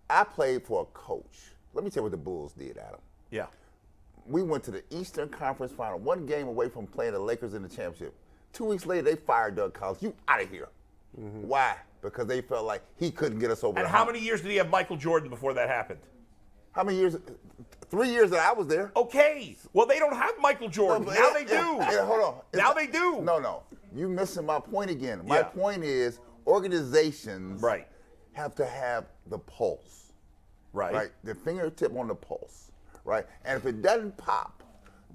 [0.10, 1.52] I played for a coach.
[1.76, 3.02] Let me tell you what the Bulls did, Adam.
[3.30, 3.46] Yeah.
[4.26, 7.62] We went to the Eastern Conference Final, one game away from playing the Lakers in
[7.62, 8.16] the championship.
[8.54, 10.02] Two weeks later, they fired Doug Collins.
[10.02, 10.70] You out of here.
[11.20, 11.48] Mm-hmm.
[11.48, 11.76] Why?
[12.02, 13.78] Because they felt like he couldn't get us over.
[13.80, 14.12] And how hump.
[14.14, 16.00] many years did he have Michael Jordan before that happened?
[16.72, 17.18] How many years?
[17.90, 18.92] Three years that I was there.
[18.96, 19.56] Okay.
[19.74, 21.06] Well, they don't have Michael Jordan.
[21.08, 21.82] No, now it- they do.
[21.82, 22.42] it- it- hold on.
[22.54, 23.22] Now they do.
[23.22, 23.64] No, no.
[23.94, 25.22] You missing my point again.
[25.26, 25.44] My Yeah.
[25.44, 27.88] point is organizations Right.
[28.34, 30.14] have to have the pulse.
[30.74, 30.94] Right.
[30.94, 31.12] Right.
[31.24, 32.72] The fingertip on the pulse.
[33.04, 33.26] Right.
[33.44, 34.59] And if it doesn't pop,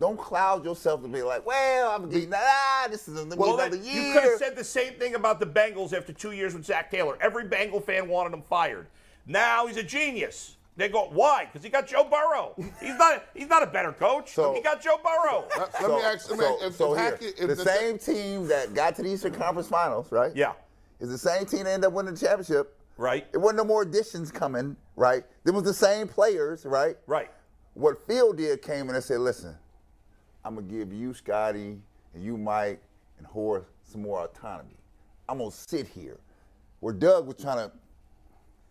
[0.01, 3.77] don't cloud yourself to be like, well, I'm getting ah, this is another, Well, another
[3.77, 4.03] then, year.
[4.03, 6.91] you could have said the same thing about the Bengals after two years with Zac
[6.91, 7.17] Taylor.
[7.21, 8.87] Every Bengal fan wanted him fired.
[9.27, 10.57] Now he's a genius.
[10.77, 11.45] They go, why?
[11.45, 12.55] Because he got Joe Burrow.
[12.81, 13.25] He's not.
[13.33, 14.33] He's not a better coach.
[14.33, 15.45] So- he got Joe Burrow.
[15.57, 16.29] Let, let me ask.
[16.31, 19.03] Let me, so, if, so if here, if the, the, same team that got to
[19.03, 20.35] the Eastern Conference Finals, right?
[20.35, 20.53] Yeah.
[20.99, 22.77] Is the same team that ended up winning the championship.
[22.97, 23.27] Right.
[23.33, 25.25] It wasn't no more additions coming, right?
[25.45, 26.97] There was the same players, right?
[27.07, 27.31] Right.
[27.75, 29.57] What Phil did came in and said, listen,
[30.45, 31.79] I'm gonna give you, Scotty,
[32.15, 32.83] and you, Mike,
[33.19, 34.77] and Horace some more autonomy.
[35.29, 36.19] I'm gonna sit here.
[36.81, 37.73] Where Doug was trying to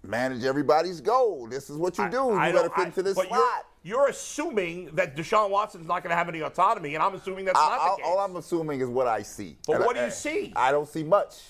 [0.03, 1.47] manage everybody's goal.
[1.47, 2.31] This is what you do.
[2.31, 3.65] I- I you gotta fit I- into this but slot.
[3.83, 7.45] You're, you're assuming that Deshaun Watson's not going to have any autonomy, and I'm assuming
[7.45, 8.05] that's I- not I- the case.
[8.07, 9.57] all I'm assuming is what I see.
[9.65, 10.53] But And what do you see?
[10.55, 11.41] I don't see much.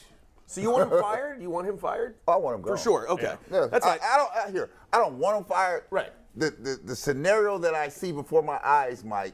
[0.46, 1.42] So you want him fired?
[1.42, 2.16] You want him fired?
[2.28, 2.78] Oh, I want him gone.
[2.78, 3.10] For sure.
[3.10, 3.36] Okay.
[3.52, 4.02] Yeah, That's I, right.
[4.04, 4.70] I don't I, here.
[4.94, 5.84] I don't want him fired.
[5.90, 6.12] Right.
[6.36, 9.34] The, the the scenario that I see before my eyes, Mike,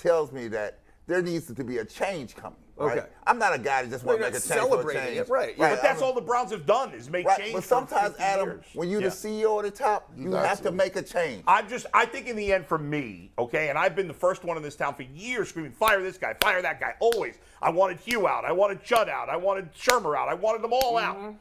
[0.00, 2.56] tells me that there needs to be a change coming.
[2.76, 2.98] Right?
[2.98, 3.08] Okay.
[3.26, 5.18] I'm not a guy that just want to make a change for a change.
[5.18, 5.70] it, right, yeah.
[5.74, 7.38] but that's all the Browns have done is make Right.
[7.38, 7.52] change.
[7.54, 8.64] But sometimes, 50 Adam, years.
[8.72, 9.08] when you're Yeah.
[9.08, 10.64] the CEO at the top, you got have to.
[10.64, 11.44] to make a change.
[11.46, 14.44] I'm just, I think in the end, for me, okay, and I've been the first
[14.44, 17.34] one in this town for years screaming, fire this guy, fire that guy, always.
[17.60, 20.72] I wanted Hue out, I wanted Chud out, I wanted Shurmur out, I wanted them
[20.72, 21.26] all Mm-hmm.
[21.26, 21.34] out.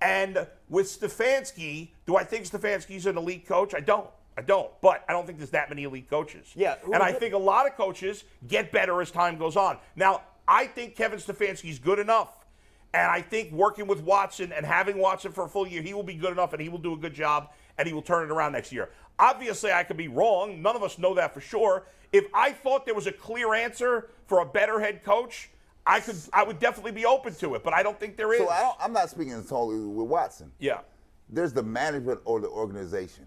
[0.00, 3.74] And with Stefanski, do I think Stefanski's an elite coach?
[3.74, 4.08] I don't.
[4.38, 4.70] I don't.
[4.80, 6.52] But I don't think there's that many elite coaches.
[6.54, 9.78] Yeah, And I think a lot of coaches get better as time goes on.
[9.96, 12.46] Now, I think Kevin Stefanski's good enough.
[12.94, 16.04] And I think working with Watson and having Watson for a full year, he will
[16.04, 18.30] be good enough and he will do a good job and he will turn it
[18.30, 18.90] around next year.
[19.18, 20.62] Obviously, I could be wrong.
[20.62, 21.86] None of us know that for sure.
[22.12, 25.50] If I thought there was a clear answer for a better head coach,
[25.84, 28.38] I could I would definitely be open to it, but I don't think there is.
[28.38, 30.52] so I don't, I'm not speaking solely with Watson.
[30.60, 30.80] yeah.
[31.28, 33.26] there's the management or the organization.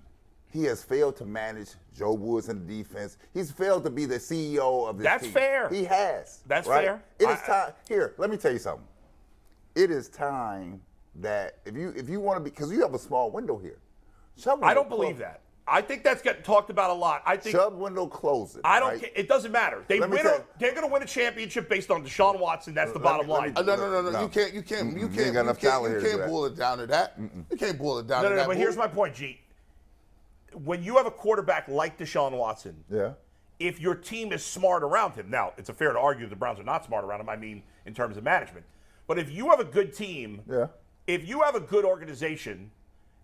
[0.52, 3.18] He has failed to manage Joe Woods and the defense.
[3.34, 5.32] He's failed to be the CEO of this That's team.
[5.32, 5.70] fair.
[5.70, 6.42] He has.
[6.46, 6.86] That's right?
[6.86, 7.04] fair.
[7.20, 7.74] It is I- time.
[7.88, 8.86] Here, let me tell you something.
[9.76, 10.82] It is time
[11.16, 13.80] that if you if you want to be because you have a small window here.
[14.38, 15.28] Shove I don't believe close.
[15.28, 15.42] that.
[15.68, 17.22] I think that's getting talked about a lot.
[17.26, 18.62] I think Shove window close it.
[18.66, 19.00] I don't right?
[19.02, 19.10] care.
[19.16, 19.86] It doesn't matter.
[19.88, 20.24] They Let me win.
[20.26, 22.74] tell A, they're going to win a championship based on Deshaun Watson.
[22.74, 23.50] That's the Let bottom let line.
[23.50, 24.22] me- Uh, no, no, no, no, No.
[24.24, 24.54] You can't.
[24.54, 24.88] You can't.
[24.88, 25.00] You Mm-mm.
[25.02, 25.20] You can't.
[25.38, 26.30] ain't You can't, you here to do can't that.
[26.30, 27.14] boil it down to that.
[27.50, 28.42] You can't boil it down No, to no, no.
[28.42, 28.48] that.
[28.48, 29.40] But here's my point, G.
[30.54, 33.14] When you have a quarterback like Deshaun Watson, Yeah.
[33.60, 36.60] if your team is smart around him, now it's a fair to argue the Browns
[36.60, 37.30] are not smart around him.
[37.30, 38.66] I mean, in terms of management,
[39.08, 40.68] but if you have a good team, Yeah.
[41.08, 42.72] if you have a good organization,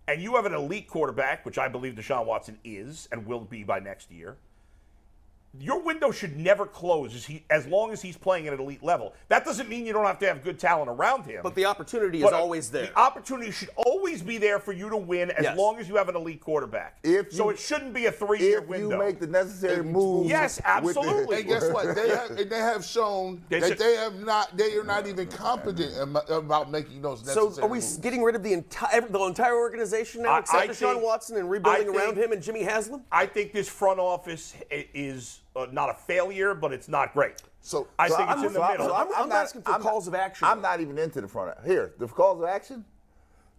[0.06, 3.62] and you have an elite quarterback, which I believe Deshaun Watson is and will be
[3.62, 4.38] by next year,
[5.58, 8.82] your window should never close as, he, as long as he's playing at an elite
[8.82, 9.14] level.
[9.28, 11.40] That doesn't mean you don't have to have good talent around him.
[11.42, 12.86] But the opportunity is But, uh, always there.
[12.86, 15.56] The opportunity should always be there for you to win as Yes.
[15.58, 16.98] long as you have an elite quarterback.
[17.02, 18.86] If so you- it shouldn't be a three-year If window.
[18.88, 20.28] If you make the necessary If moves.
[20.28, 21.36] Yes, with the- absolutely.
[21.38, 21.94] And guess what?
[21.94, 24.56] They have, and they have shown They that should- they have not.
[24.56, 25.94] They are not even competent
[26.30, 27.52] about making those necessary.
[27.54, 27.96] So are we moves.
[27.96, 31.36] getting rid of the entire the entire organization now, I- except I Deshaun think- Watson,
[31.38, 33.04] and rebuilding I around him and Jimmy Haslam?
[33.10, 37.42] I think this front office i- is uh, not a failure, but it's not great.
[37.60, 38.92] So- I so think I'm- it's in the so middle.
[38.94, 40.46] I'm- I'm asking for calls of action.
[40.46, 41.56] I'm not even into the front.
[41.64, 42.84] Here, the calls of action.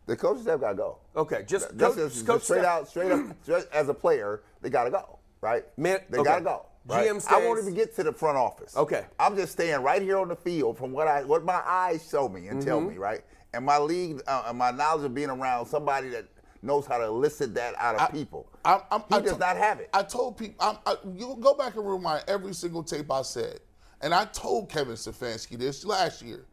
[0.06, 0.98] The coaches have got to go.
[1.16, 2.66] Okay, just Just, coach, as- coach just straight Steph.
[2.66, 5.66] out, straight up, just as a player, they got to go, right?
[5.78, 6.28] Man- they okay.
[6.30, 6.66] got to go.
[6.88, 7.08] Right?
[7.08, 8.76] GM I won't even get to the front office.
[8.76, 9.06] Okay.
[9.20, 12.28] I'm just staying right here on the field from what I, what my eyes show
[12.28, 12.90] me and tell Mm-hmm.
[12.90, 13.22] me, right?
[13.54, 16.26] And my league, uh, and my knowledge of being around somebody that
[16.62, 18.48] knows how to elicit that out of people.
[18.66, 19.90] I'm, I'm, he I does to- not have it.
[19.94, 23.60] I told people, I'm, I, you go back and rewind every single tape I said,
[24.02, 26.46] and I told Kevin Stefanski this last year.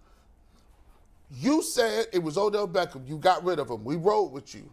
[1.31, 3.07] You said it was Odell Beckham.
[3.09, 3.85] You got rid of him.
[3.85, 4.71] We rode with you.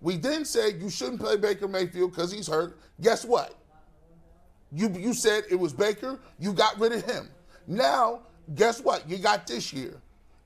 [0.00, 2.78] We then said you shouldn't play Baker Mayfield because he's hurt.
[3.00, 3.54] Guess what?
[4.70, 6.20] You you said it was Baker.
[6.38, 7.30] You got rid of him.
[7.66, 8.20] Now,
[8.54, 9.08] guess what?
[9.08, 10.00] You got this year.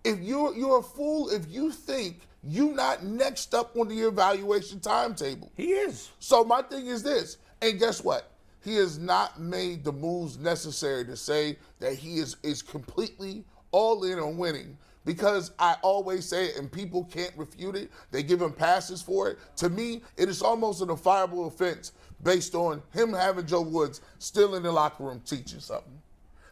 [0.04, 4.80] If you're you're a fool if you think you not next up on the evaluation
[4.80, 5.52] timetable.
[5.56, 6.10] he is.
[6.18, 8.30] So my thing is this, and guess what?
[8.64, 14.04] He has not made the moves necessary to say that he is is completely all
[14.04, 14.76] in on winning.
[15.04, 17.90] Because I always say it, and people can't refute it.
[18.12, 19.38] They give him passes for it.
[19.56, 21.90] To me, it is almost an defiable offense
[22.22, 26.01] based on him having Joe Woods still in the locker room teaching something.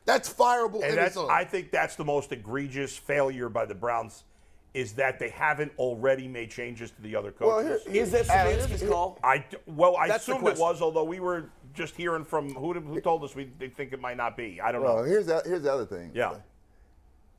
[0.07, 1.31] That's fireable And in that's, its own.
[1.31, 4.25] I think that's the most egregious failure by the Browns
[4.73, 7.83] is that they haven't already made changes to the other Well, coaches.
[7.87, 9.19] here- Is that Adam, Stefanski's call?
[9.23, 12.73] I d- well, I That's assumed it was, although we were just hearing from who
[12.75, 14.61] who told us we they think it might not be.
[14.61, 15.03] I don't Well, know.
[15.03, 16.13] here's the, here's the other thing.
[16.15, 16.37] Yeah.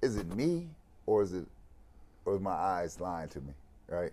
[0.01, 0.67] Is it me
[1.05, 1.45] or is it
[2.25, 3.53] or is my eyes lying to me?
[3.87, 4.11] Right.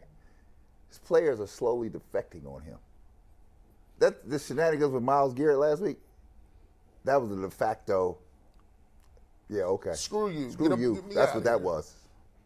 [0.89, 2.79] His players are slowly defecting on him.
[3.99, 5.99] that the shenanigans with Myles Garrett last week,
[7.05, 8.17] that was a de facto.
[9.49, 9.93] Yeah, okay.
[9.95, 10.51] Screw you.
[10.51, 10.95] Screw Get up- you.
[10.97, 11.59] get me That's outta what that here.
[11.59, 11.95] was.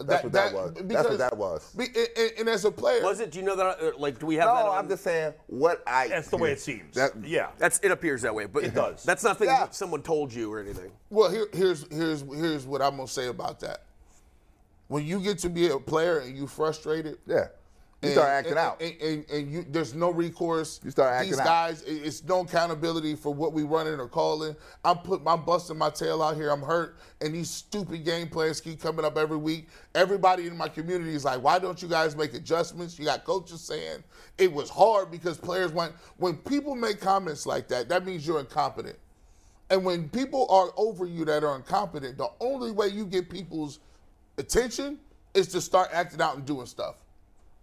[0.04, 0.72] That's what that, was.
[0.82, 1.72] That's what that was.
[1.76, 3.30] Be, and, and- and as a player, Was it?
[3.30, 3.80] Do you know that?
[3.80, 4.66] uh, Like, do we have No, that?
[4.66, 6.08] on- I'm just saying what I.
[6.08, 6.94] That's the way it seems.
[6.96, 7.50] That- yeah.
[7.58, 9.04] That's it appears that way, but It does.
[9.04, 9.68] That's nothing Yeah.
[9.70, 10.90] someone told you or anything.
[11.10, 13.82] Well, here, here's here's here's what I'm gonna say about that.
[14.88, 17.48] When you get to be a player and you're frustrated, Yeah.
[18.02, 18.82] You and- start acting and, out.
[18.82, 20.80] and, and, and you, there's no recourse.
[20.82, 24.56] You start acting These guys, it- it's no accountability for what we running or calling.
[24.84, 26.50] I'm putting, I'm busting my tail out here.
[26.50, 29.68] I'm hurt, and these stupid game plans keep coming up every week.
[29.94, 33.60] Everybody in my community is like, "Why don't you guys make adjustments?" You got coaches
[33.60, 34.02] saying
[34.36, 35.94] it was hard because players went.
[36.16, 38.98] When people make comments like that, that means you're incompetent.
[39.70, 43.78] And when people are over you that are incompetent, the only way you get people's
[44.38, 44.98] attention
[45.34, 46.96] is to start acting out and doing stuff.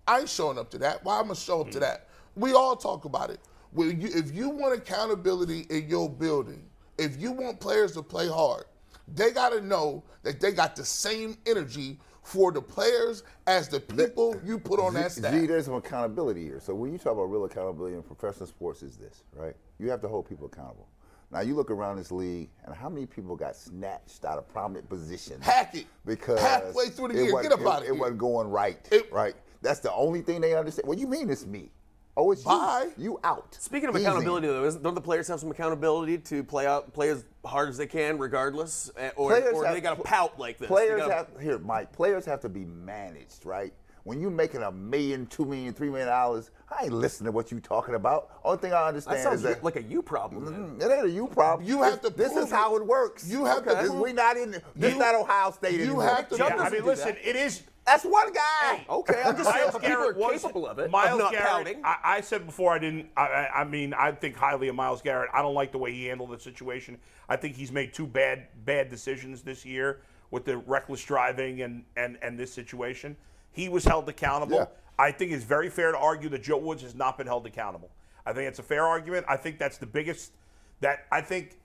[0.10, 1.06] I ain't showing up to that.
[1.06, 1.82] Why am I gonna show up to mm.
[1.82, 2.08] that?
[2.36, 3.40] We all talk about it.
[3.72, 6.64] When you, if you want accountability in your building,
[6.98, 8.64] if you want players to play hard,
[9.08, 13.80] they got to know that they got the same energy for the players as the
[13.80, 15.34] people you put on that G, staff.
[15.34, 16.60] G, there's some accountability here.
[16.60, 19.56] So when you talk about real accountability in professional sports, is this right?
[19.78, 20.88] You have to hold people accountable.
[21.32, 24.90] Now you look around this league, and how many people got snatched out of prominent
[24.90, 25.46] positions?
[25.46, 25.86] Hack it.
[26.04, 28.02] because Halfway through the it year, wasn't- get up outta it, it here.
[28.02, 28.88] wasn't going right.
[28.92, 29.36] It- right.
[29.62, 30.88] That's the only thing they understand.
[30.88, 31.72] What do you mean it's me?
[32.18, 32.90] Oh, it's Bye.
[32.98, 33.04] you.
[33.04, 33.56] You out.
[33.60, 34.06] Speaking of Easy.
[34.06, 37.70] accountability, though, isn't- don't the players have some accountability to play out, play as hard
[37.70, 40.68] as they can, regardless, Eh, or, Players or have- they got to pout like this?
[40.68, 41.94] Players gotta- have here, Mike.
[41.94, 43.74] Players have to be managed, right?
[44.04, 47.52] When you're making a million, two million, three million dollars, I ain't listening to what
[47.52, 48.30] you talking about.
[48.44, 50.46] Only thing I understand That sounds is that like a you problem.
[50.80, 51.68] Mm, It ain't a you problem.
[51.68, 52.82] You have to This prove is how it.
[52.82, 53.28] it works.
[53.28, 54.52] You have to This- prove- We not in.
[54.76, 56.04] This You- not Ohio State you anymore.
[56.04, 57.30] have to- Yeah, I doesn't mean, listen, that.
[57.30, 57.62] it is.
[57.90, 58.86] That's one guy.
[58.88, 61.48] Okay, I'm just saying Myles people are was capable of it, Myles of not Garrett,
[61.48, 61.82] pouting.
[61.84, 63.10] I, I said before I didn't.
[63.18, 65.30] I, I- I mean, I think highly of Myles Garrett.
[65.34, 67.00] I don't like the way he handled the situation.
[67.28, 71.84] I think he's made two bad bad decisions this year with the reckless driving and
[71.98, 73.16] and and this situation.
[73.52, 74.58] He was held accountable.
[74.58, 74.66] Yeah.
[75.00, 77.90] I think it's very fair to argue that Joe Woods has not been held accountable.
[78.26, 79.26] I think it's a fair argument.
[79.28, 80.34] I think that's the biggest.
[80.82, 81.58] That I think.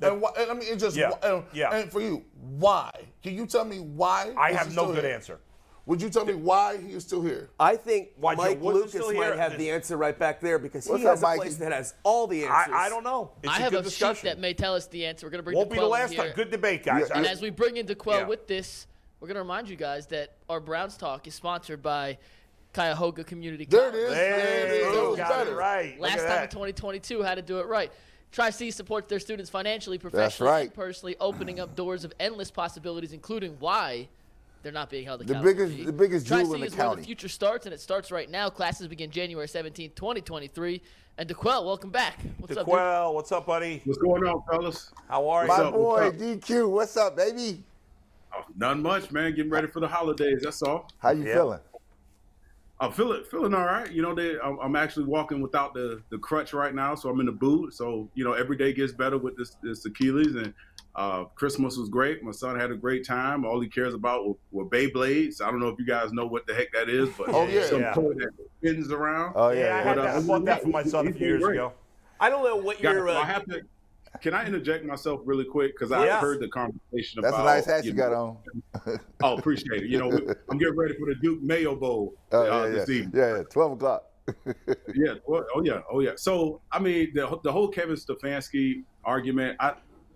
[0.00, 1.70] That, And, why, and I mean, it just Yeah, and, yeah.
[1.74, 2.24] and for you,
[2.58, 2.90] why?
[3.22, 4.34] Can you tell me why?
[4.36, 5.14] I have no still good here?
[5.14, 5.38] answer.
[5.84, 7.50] Would you tell me why he is still here?
[7.58, 9.36] I think Why, Mike Woods Lucas still might here?
[9.36, 11.40] have the answer right back there because What's he has a Mikey?
[11.40, 12.72] place that has all the answers.
[12.74, 13.32] I, I don't know.
[13.42, 15.26] It's I a have good a sheet that may tell us the answer.
[15.26, 16.22] We're gonna bring Won't be the last here.
[16.24, 16.32] time.
[16.36, 17.06] Good debate, guys.
[17.08, 18.26] Yeah, And I- as we bring in D'Qwell Yeah.
[18.28, 18.86] with this,
[19.18, 22.18] we're going to remind you guys that our Browns Talk is sponsored by
[22.74, 23.94] Cuyahoga Community There College.
[24.06, 24.10] is.
[24.10, 24.84] There it is.
[24.86, 26.00] That Hey, was got it right.
[26.00, 26.42] Last time that.
[26.44, 27.92] in 2022, how to do it right.
[28.32, 30.62] Tri-C supports their students financially, professionally, right.
[30.64, 34.08] and personally, opening up doors of endless possibilities, including why
[34.62, 35.44] they're not being held The accountable.
[35.66, 37.00] biggest- the biggest jewel Tri-C in the is where county.
[37.02, 38.48] the future starts, and it starts right now.
[38.50, 40.80] Classes begin January 17th, 2023.
[41.18, 42.18] And D'Qwell, welcome back.
[42.38, 42.74] What's up, dude?
[42.74, 43.82] D'Qwell, what's up, buddy?
[43.84, 44.90] What's going on, fellas?
[45.08, 45.48] How are you?
[45.48, 46.16] My boy What's?
[46.22, 47.62] DQ, what's up, baby?
[48.34, 49.34] Oh, none much, man.
[49.34, 50.40] Getting ready for the holidays.
[50.42, 50.88] That's all.
[50.98, 51.34] How you Yeah.
[51.34, 51.60] feeling?
[52.80, 53.92] I'm feeling feeling all right.
[53.92, 57.20] You know, they, I'm, I'm actually walking without the the crutch right now, so I'm
[57.20, 57.74] in the boot.
[57.74, 60.34] So you know, every day gets better with this this Achilles.
[60.34, 60.52] And
[60.94, 62.22] uh, Christmas was great.
[62.22, 63.44] My son had a great time.
[63.46, 65.40] All he cares about were, were Beyblades.
[65.40, 67.64] I don't know if you guys know what the heck that is, but Oh, yeah.
[67.64, 67.94] some Yeah.
[67.94, 69.32] toy that spins around.
[69.36, 69.82] Oh Yeah, I, yeah.
[69.82, 70.14] had But, that.
[70.16, 71.54] uh, I bought that for my son a few years great.
[71.56, 71.72] ago.
[72.20, 73.08] I don't know what Guys, your.
[73.08, 73.62] I Uh, have to.
[74.20, 77.84] Can I interject myself really quick because I heard the conversation That's a nice hat
[77.86, 78.12] you know, got
[78.86, 78.98] on.
[79.22, 79.88] Oh, appreciate it.
[79.88, 82.88] You know, we- I'm getting ready for the Duke Mayo Bowl uh, Oh, yeah, this
[82.90, 82.94] yeah.
[82.96, 83.12] evening.
[83.14, 83.42] yeah, yeah.
[83.44, 84.04] Twelve o'clock.
[84.94, 85.14] Yeah.
[85.26, 85.80] Well, oh yeah.
[85.90, 86.12] Oh yeah.
[86.16, 89.56] So I mean, the the whole Kevin Stefanski argument.
[89.58, 89.72] I,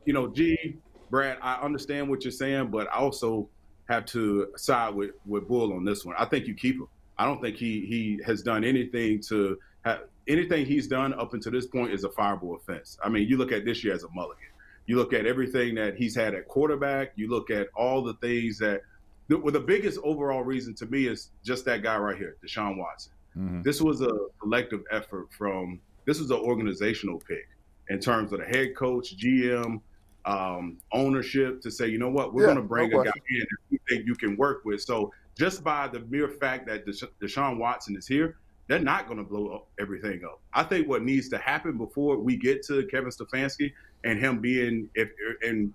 [0.06, 0.76] you know, G,
[1.10, 3.48] Brad, I understand what you're saying, but I also
[3.88, 6.16] have to side with with Bull on this one.
[6.18, 6.88] I think you keep him.
[7.18, 11.52] I don't think he he has done anything to have anything he's done up until
[11.52, 12.98] this point is a fireable offense.
[13.02, 14.42] I mean, you look at this year as a mulligan.
[14.86, 17.12] You look at everything that he's had at quarterback.
[17.16, 18.82] You look at all the things that.
[19.28, 22.78] The, well, the biggest overall reason to me is just that guy right here, Deshaun
[22.78, 23.62] Watson mm-hmm.
[23.62, 27.48] this was a collective effort from this was an organizational pick
[27.88, 29.80] in terms of the head coach gm
[30.26, 32.34] um, ownership to say you know what?
[32.34, 34.64] We're Yeah, going to bring no a guy in that we think you can work
[34.64, 34.82] with.
[34.82, 38.36] So just by the mere fact that Desha- deshaun watson is here
[38.68, 40.40] they're not going to blow up everything up.
[40.52, 43.72] I think what needs to happen before we get to kevin stefanski
[44.04, 45.10] and him being if
[45.42, 45.72] and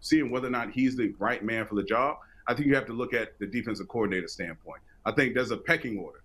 [0.00, 2.16] seeing whether or not he's the right man for the job
[2.48, 4.82] i think you have to look at the defensive coordinator standpoint.
[5.04, 6.22] I think there's a pecking order.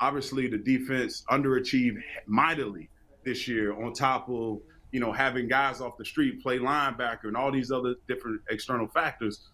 [0.00, 2.88] Obviously the defense underachieved mightily
[3.24, 4.60] this year on top of
[4.92, 8.86] you know having guys off the street play linebacker and all these other different external
[8.88, 9.48] factors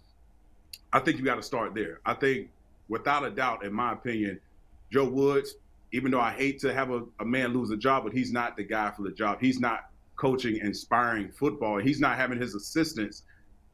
[0.93, 2.49] i think you got to start there i think
[2.89, 4.39] without a doubt in my opinion
[4.91, 5.57] joe woods
[5.95, 8.57] even though I hate to have a, a man lose a job, but he's not
[8.57, 9.39] the guy for the job.
[9.41, 11.79] He's not coaching, inspiring football.
[11.79, 13.23] He's not having his assistants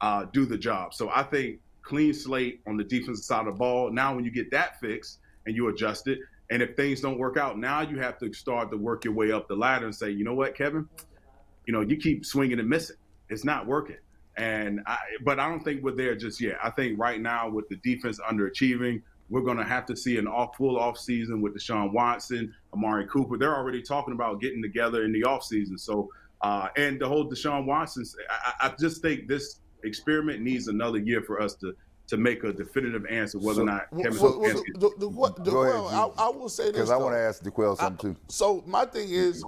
[0.03, 0.93] uh, do the job.
[0.93, 3.91] So I think clean slate on the defensive side of the ball.
[3.91, 6.19] Now, when you get that fixed and you adjust it,
[6.51, 9.33] and if things don't work out, now you have to start to work your way
[9.33, 10.87] up the ladder and say, you know what, Kevin,
[11.67, 12.97] you know, you keep swinging and missing.
[13.29, 13.97] It's not working.
[14.37, 16.57] And I, but I don't think we're there just yet.
[16.63, 20.27] I think right now with the defense underachieving, we're going to have to see an
[20.27, 23.37] off full off season with Deshaun Watson, Amari Cooper.
[23.37, 25.79] They're already talking about getting together in the off season.
[25.79, 26.11] So,
[26.43, 31.23] uh, and the whole Deshaun Watson, I, I just think this experiment needs another year
[31.23, 31.75] for us to
[32.09, 34.81] to make a definitive answer whether So, or not well, Kevin well, well, Stefanski.
[34.81, 36.15] the, the, what, the, Go ahead, well, G.
[36.19, 37.29] I, I will say this Because I want to though.
[37.29, 38.21] ask D'Qwell something too.
[38.29, 39.45] So my thing is,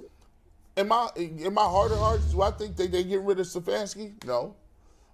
[0.75, 3.45] in my in my heart of hearts, do I think that they get rid of
[3.45, 4.23] Stefanski?
[4.25, 4.55] No.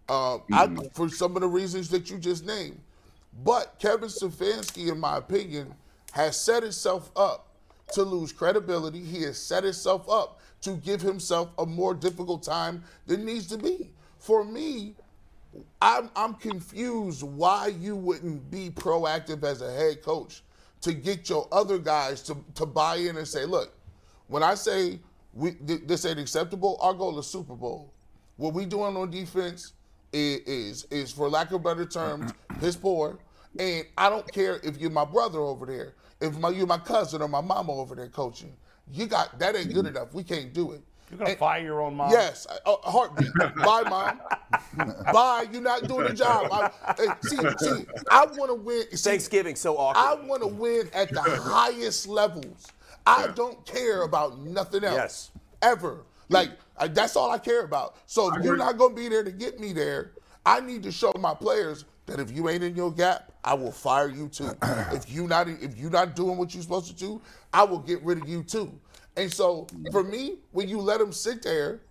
[0.08, 2.80] Um, I, for some of the reasons that you just named.
[3.44, 5.74] But Kevin Stefanski, in my opinion,
[6.12, 7.48] has set himself up
[7.94, 9.04] to lose credibility.
[9.04, 13.58] He has set himself up to give himself a more difficult time than needs to
[13.58, 13.92] be.
[14.18, 14.96] For me,
[15.82, 20.44] I'm, I'm confused why you wouldn't be proactive as a head coach
[20.82, 23.74] to get your other guys to, to buy in and say, look,
[24.28, 25.00] when I say
[25.34, 27.94] we, th- this ain't acceptable, our goal is Super Bowl.
[28.38, 29.74] What we doing on defense
[30.14, 33.20] is, is, is for lack of better terms, piss poor.
[33.58, 37.22] And I don't care if you're my brother over there, if my, you're my cousin
[37.22, 38.56] or my mama over there coaching.
[38.92, 40.14] You got that ain't good enough.
[40.14, 40.82] We can't do it.
[41.10, 42.12] You're gonna And- fire your own mom.
[42.12, 43.34] Yes, a a oh, heartbeat.
[43.58, 44.22] Bye, mom.
[45.14, 45.48] Bye.
[45.52, 46.48] You're not doing the job.
[46.52, 48.84] I, hey, see, see, I want to win.
[48.92, 50.24] See, Thanksgiving so awkward.
[50.24, 52.68] I want to win at the highest levels.
[53.10, 54.96] I don't care about nothing else.
[54.96, 55.32] Yes.
[55.62, 56.06] Ever.
[56.30, 57.96] Like I, that's all I care about.
[58.06, 60.12] So if you're not going to be there to get me there,
[60.46, 63.72] I need to show my players that if you ain't in your gap, I will
[63.72, 64.52] fire you too.
[64.92, 67.22] if you not if you not doing what you're supposed to do,
[67.54, 68.72] I will get rid of you too.
[69.18, 71.82] And so for me, when you let them sit there,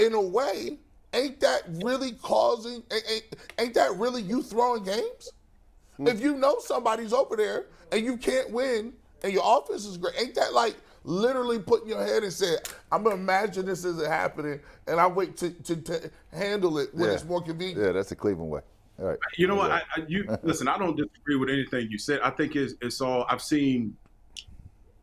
[0.00, 0.78] in a way,
[1.14, 2.82] ain't that really causing?
[2.90, 3.24] Ain't, ain't,
[3.58, 5.30] ain't that really you throwing games?
[5.96, 6.08] Hmm.
[6.08, 10.14] If you know somebody's over there and you can't win and your offense is great,
[10.18, 12.58] ain't that like literally putting your head and saying,
[12.92, 17.08] "I'm gonna imagine this isn't happening and I wait to, to, to handle it when
[17.08, 17.14] Yeah.
[17.14, 18.60] it's more convenient." Yeah, that's the Cleveland way.
[18.98, 19.18] All right.
[19.36, 19.70] You know what?
[19.70, 20.68] I, I, you listen.
[20.68, 22.20] I don't disagree with anything you said.
[22.22, 23.96] I think it's it's all I've seen.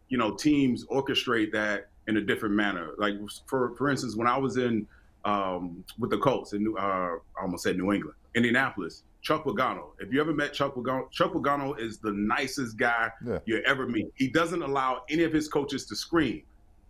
[0.09, 2.91] You know, teams orchestrate that in a different manner.
[2.97, 3.15] Like
[3.47, 4.87] for for instance, when I was in
[5.25, 9.03] um, with the Colts in New, uh, I almost said New England, Indianapolis.
[9.21, 9.89] Chuck Pagano.
[9.99, 13.39] If you ever met Chuck Pagano, Chuck Pagano is the nicest guy Yeah.
[13.45, 14.07] you ever meet.
[14.15, 16.43] He doesn't allow any of his coaches to scream.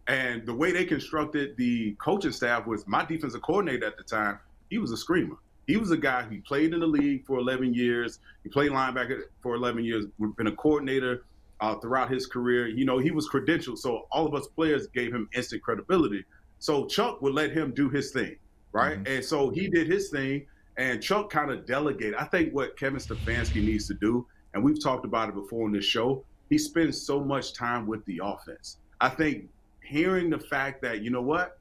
[0.08, 4.40] And the way they constructed the coaching staff was my defensive coordinator at the time,
[4.70, 5.36] he was a screamer.
[5.66, 8.20] He was a guy who played in the league for 11 years.
[8.44, 10.06] He played linebacker for 11 years,
[10.38, 11.24] been a coordinator
[11.60, 12.68] uh, throughout his career.
[12.68, 13.78] You know, he was credentialed.
[13.80, 16.24] So all of us players gave him instant credibility.
[16.60, 18.38] So Chuck would let him do his thing,
[18.72, 19.06] right?
[19.08, 20.46] And so he did his thing,
[20.78, 22.16] and Chuck kind of delegated.
[22.16, 25.72] I think what Kevin Stefanski needs to do, and we've talked about it before on
[25.72, 28.78] this show, he spends so much time with the offense.
[29.02, 29.50] I think
[29.84, 31.60] hearing the fact that, you know what,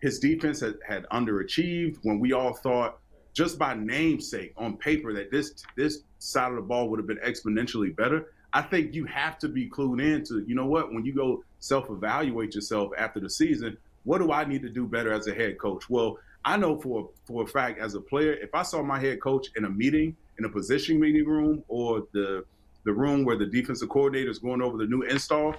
[0.00, 2.98] his defense had, had underachieved when we all thought
[3.34, 7.18] just by namesake on paper that this this side of the ball would have been
[7.18, 8.32] exponentially better.
[8.52, 11.42] I think you have to be clued in to, you know what, when you go
[11.60, 15.58] self-evaluate yourself after the season, what do I need to do better as a head
[15.58, 15.88] coach?
[15.88, 19.20] Well, I know for for a fact as a player, if I saw my head
[19.20, 22.44] coach in a meeting, in a position meeting room, or the
[22.84, 25.54] the room where the defensive coordinator is going over the new install,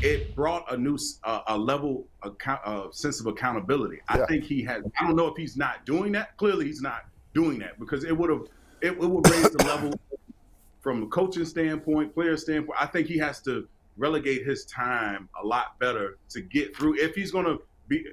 [0.00, 3.98] it brought a new uh, a level of account, uh, sense of accountability.
[4.08, 4.84] I think he has.
[4.98, 6.36] I don't know if he's not doing that.
[6.36, 8.42] Clearly, he's not doing that because it would have
[8.80, 9.92] it, it would raise the level
[10.80, 12.78] from a coaching standpoint, player standpoint.
[12.80, 13.66] I think he has to
[13.96, 16.94] relegate his time a lot better to get through.
[16.98, 18.04] If he's going to be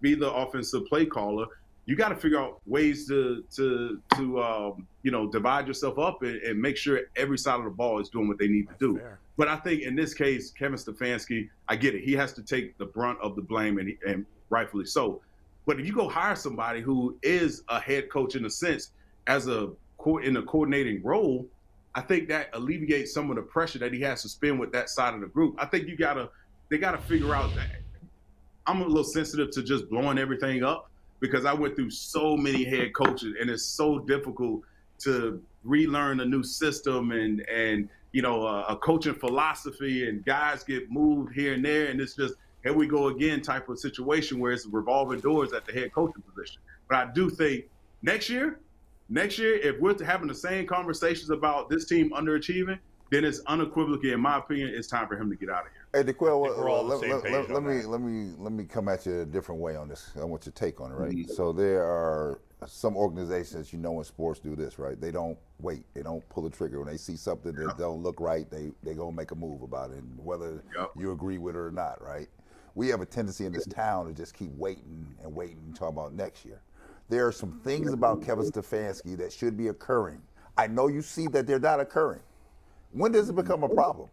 [0.00, 1.46] be the offensive play caller,
[1.86, 6.22] you got to figure out ways to to to um, you know divide yourself up
[6.22, 8.74] and, and make sure every side of the ball is doing what they need to
[8.78, 9.00] do.
[9.36, 12.02] But I think in this case, Kevin Stefanski, I get it.
[12.02, 15.20] He has to take the brunt of the blame, and, and rightfully so.
[15.64, 18.90] But if you go hire somebody who is a head coach in a sense,
[19.26, 19.70] as a
[20.22, 21.46] in a coordinating role,
[21.94, 24.88] I think that alleviates some of the pressure that he has to spend with that
[24.88, 25.56] side of the group.
[25.58, 26.30] I think you gotta
[26.68, 27.70] they gotta figure out that
[28.66, 30.90] I'm a little sensitive to just blowing everything up
[31.20, 34.62] because I went through so many head coaches and it's so difficult
[35.00, 40.64] to relearn a new system and and you know a, a coaching philosophy and guys
[40.64, 44.40] get moved here and there and it's just here we go again type of situation
[44.40, 46.60] where it's revolving doors at the head coaching position.
[46.88, 47.66] But I do think
[48.02, 48.58] next year,
[49.08, 52.78] next year if we're having the same conversations about this team underachieving,
[53.10, 55.75] then it's unequivocally, in my opinion, it's time for him to get out of here.
[55.92, 57.88] Hey, D'Qwell, think we're all on the let, let- let- let me that.
[57.88, 60.10] let me let me come at you a different way on this.
[60.20, 61.12] I want your take on it, right?
[61.16, 61.30] Mhm.
[61.30, 65.00] So there are some organizations you know in sports do this, right?
[65.00, 65.84] They don't wait.
[65.94, 68.48] They don't pull the trigger when they see something that don't look right.
[68.50, 70.90] They they gonna make a move about it, and whether Yep.
[70.96, 72.28] you agree with it or not, right?
[72.74, 75.88] We have a tendency in this town to just keep waiting and waiting and talk
[75.90, 76.60] about next year.
[77.08, 80.20] There are some things about Kevin Stefanski that should be occurring.
[80.58, 82.20] I know you see that they're not occurring.
[82.92, 84.10] When does it become a problem?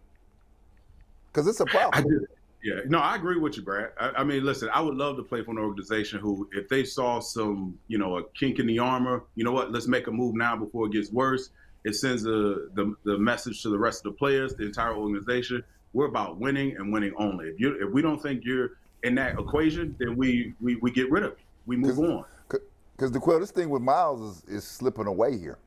[1.33, 2.03] Because it's a problem.
[2.03, 2.25] just,
[2.63, 3.89] yeah, no, I agree with you, Brad.
[3.99, 6.83] I, I mean, listen, I would love to play for an organization who, if they
[6.85, 10.11] saw some, you know, a kink in the armor, you know what, let's make a
[10.11, 11.49] move now before it gets worse.
[11.85, 15.61] It sends the, the the message to the rest of the players, the entire organization.
[15.91, 17.47] We're about winning and winning only.
[17.49, 21.11] If you if we don't think you're in that equation, then we we, we get
[21.11, 21.45] rid of you.
[21.65, 22.23] We move on.
[22.47, 25.57] Because D'Qwell, this thing with Myles is, is slipping away here.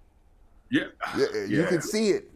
[0.70, 0.84] Yeah,
[1.18, 1.66] Yeah, you Yeah.
[1.66, 2.30] can see it.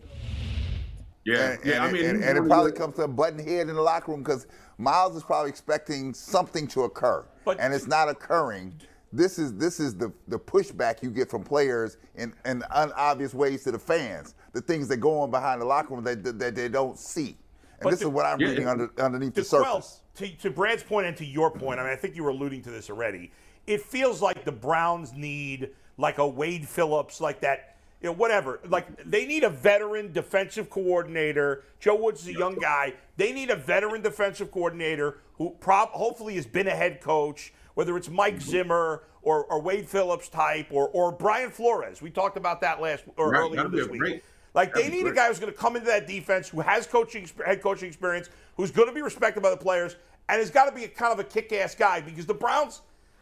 [1.24, 1.72] Yeah, And, yeah.
[1.74, 3.82] and I mean, and, and it probably uh, comes to a button head in the
[3.82, 4.46] locker room because
[4.78, 8.74] Myles is probably expecting something to occur, But- and it's not occurring.
[9.12, 13.64] This is this is the the pushback you get from players in, in unobvious ways
[13.64, 14.36] to the fans.
[14.52, 17.36] The things that go on behind the locker room that, that, that they don't see.
[17.80, 20.02] And this is what I'm Yeah, reading under, underneath the surface.
[20.14, 22.62] to, to Brad's point and to your point, I mean, I think you were alluding
[22.62, 23.32] to this already.
[23.66, 27.69] It feels like the Browns need like a Wade Phillips, like that,
[28.00, 28.60] you know, whatever.
[28.66, 31.64] Like they need a veteran defensive coordinator.
[31.78, 32.94] Joe Woods is a young guy.
[33.16, 37.96] They need a veteran defensive coordinator who prob- hopefully has been a head coach, whether
[37.96, 38.50] it's Mike mm-hmm.
[38.50, 42.00] Zimmer or, or Wade Phillips type or, or Brian Flores.
[42.00, 44.00] We talked about that last or Right, earlier this week.
[44.00, 44.24] great-
[44.54, 46.60] Like they that'd be need a guy who's going to come into that defense, who
[46.60, 49.96] has coaching head coaching experience, who's going to be respected by the players,
[50.28, 52.80] and has got to be a kind of a kick-ass guy because the Browns,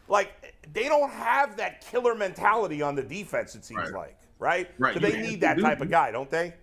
[0.09, 3.55] like, they don't have that killer mentality on the defense.
[3.55, 3.93] It seems Right.
[3.93, 4.69] like, right?
[4.77, 6.53] Right, So they need that do- type of guy, don't they?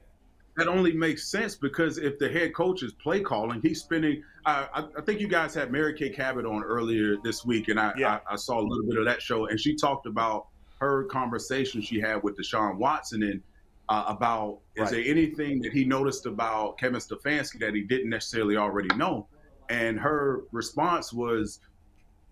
[0.59, 4.23] that only makes sense because if the head coach is play calling, he's spending.
[4.47, 7.79] I, I, I think you guys had Mary Kay Cabot on earlier this week, and
[7.79, 8.21] I, Yeah.
[8.27, 10.47] I, I saw a little bit of that show, and she talked about
[10.81, 13.43] her conversation she had with Deshaun Watson and
[13.91, 14.91] uh, about is Right.
[14.93, 19.29] there anything that he noticed about Kevin Stefanski that he didn't necessarily already know,
[19.69, 21.61] and her response was,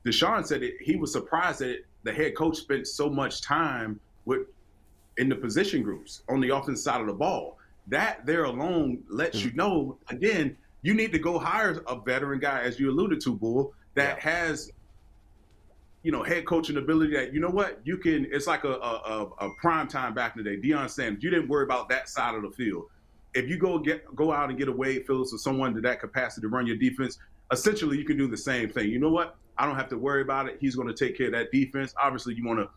[0.06, 4.46] Deshaun said it, he was surprised that the head coach spent so much time with
[5.16, 7.58] in the position groups on the offensive side of the ball.
[7.86, 12.62] That there alone lets you know, again, you need to go hire a veteran guy,
[12.62, 14.70] as you alluded to, Bull, that has,
[16.02, 19.26] you know, head coaching ability that, you know what, you can, it's like a, a,
[19.40, 20.56] a, a prime time back in the day.
[20.56, 22.84] Deion Sanders, you didn't worry about that side of the field.
[23.34, 26.00] If you go get go out and get a Wade Phillips or someone to that
[26.00, 27.18] capacity to run your defense,
[27.50, 28.90] essentially you can do the same thing.
[28.90, 29.36] You know what?
[29.58, 30.58] I don't have to worry about it.
[30.60, 31.94] He's going to take care of that defense.
[32.02, 32.68] Obviously, you want to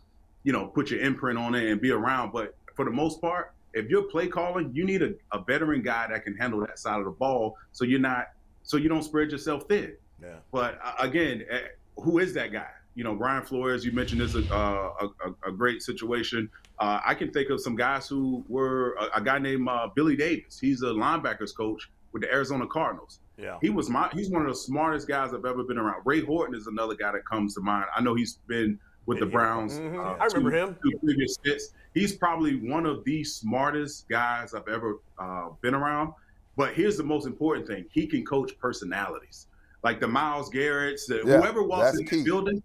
[0.48, 2.32] you know, put your imprint on it and be around.
[2.32, 6.08] But for the most part, if you're play calling, you need a, a veteran guy
[6.08, 8.30] that can handle that side of the ball, so you're not,
[8.64, 9.94] so you don't spread yourself thin.
[10.22, 10.38] Yeah.
[10.54, 11.58] But uh, again, uh,
[12.02, 12.70] who is that guy?
[12.96, 13.84] You know, Brian Flores.
[13.84, 16.50] You mentioned this a uh, a, a, a great situation.
[16.80, 20.16] Uh, I can think of some guys who were a, a guy named uh, Billy
[20.16, 20.58] Davis.
[20.58, 23.20] He's a linebackers coach with the Arizona Cardinals.
[23.38, 23.58] Yeah.
[23.62, 26.02] He was my he's one of the smartest guys I've ever been around.
[26.06, 27.86] Ray Horton is another guy that comes to mind.
[27.96, 29.80] I know he's been with the Yeah, Browns.
[29.80, 29.96] Mhm.
[29.98, 30.76] uh, I remember two- him.
[30.84, 31.74] two previous stints.
[31.94, 36.14] He's probably one of the smartest guys I've ever uh, been around.
[36.58, 39.48] But here's the most important thing: he can coach personalities,
[39.84, 42.62] like the Myles Garrett's, the, Yeah, whoever walks in the building.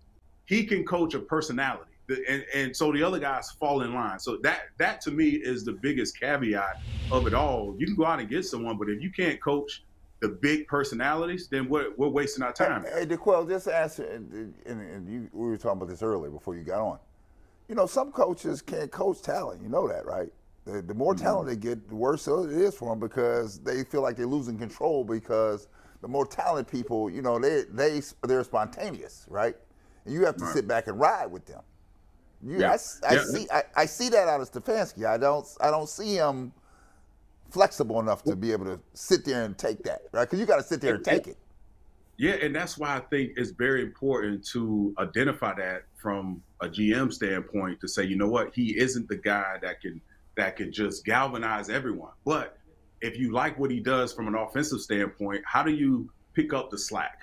[0.46, 4.18] He can coach a personality, The- and, and so the other guys fall in line.
[4.18, 7.76] So that that to me is the biggest caveat of it all.
[7.78, 9.84] You can go out and get someone, but if you can't coach
[10.22, 12.84] the big personalities, then we're, we're wasting our time.
[12.94, 16.54] Hey, D'Qwell, just answer, and, and, and you, we were talking about this earlier before
[16.54, 16.98] you got on.
[17.68, 19.60] You know, some coaches can't coach talent.
[19.60, 20.28] You know that, right?
[20.64, 21.24] The, the more mm-hmm.
[21.24, 24.56] talent they get, the worse it is for them because they feel like they're losing
[24.56, 25.66] control because
[26.02, 29.56] the more talented people, you know, they they they're spontaneous, right?
[30.04, 30.54] And you have to Right.
[30.54, 31.62] sit back and ride with them.
[32.42, 32.76] You, Yeah.
[33.02, 33.24] I, I Yeah.
[33.24, 35.04] see I, I see that out of Stefanski.
[35.04, 36.52] I don't I don't see him
[37.52, 40.22] flexible enough to be able to sit there and take that, right?
[40.22, 41.36] Because you got to sit there and take it.
[42.16, 47.12] Yeah, and that's why I think it's very important to identify that from a GM
[47.12, 50.00] standpoint to say, you know what, he isn't the guy that can
[50.36, 52.12] that can just galvanize everyone.
[52.24, 52.58] But
[53.00, 56.70] if you like what he does from an offensive standpoint, how do you pick up
[56.70, 57.18] the slack?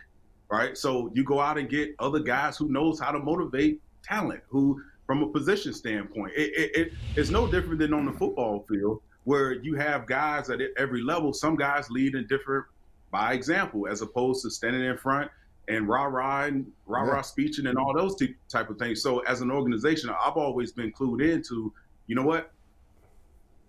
[0.51, 0.77] Right?
[0.77, 4.81] So you go out and get other guys who knows how to motivate talent, who
[5.05, 9.01] from a position standpoint, it, it, it it's no different than on the football field
[9.29, 11.31] where you have guys at every level.
[11.33, 12.65] Some guys lead in different
[13.11, 15.29] by example, as opposed to standing in front
[15.67, 17.21] and rah rah and rah rah Yeah.
[17.21, 19.03] speeching and all those t- type of things.
[19.03, 21.71] So as an organization, I've always been clued into,
[22.07, 22.51] you know what?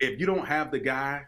[0.01, 1.27] If you don't have the guy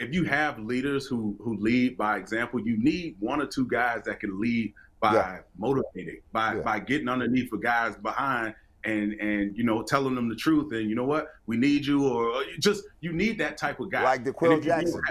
[0.00, 4.02] if you have leaders who who lead by example, you need one or two guys
[4.04, 5.38] that can lead by Yeah.
[5.56, 6.62] motivating, by Yeah.
[6.62, 8.54] by getting underneath for guys behind
[8.84, 12.06] and and you know telling them the truth and you know what we need you
[12.06, 14.70] or, or you just you need that type of guy Like And D'Qwell if you
[14.70, 15.02] don't Jackson.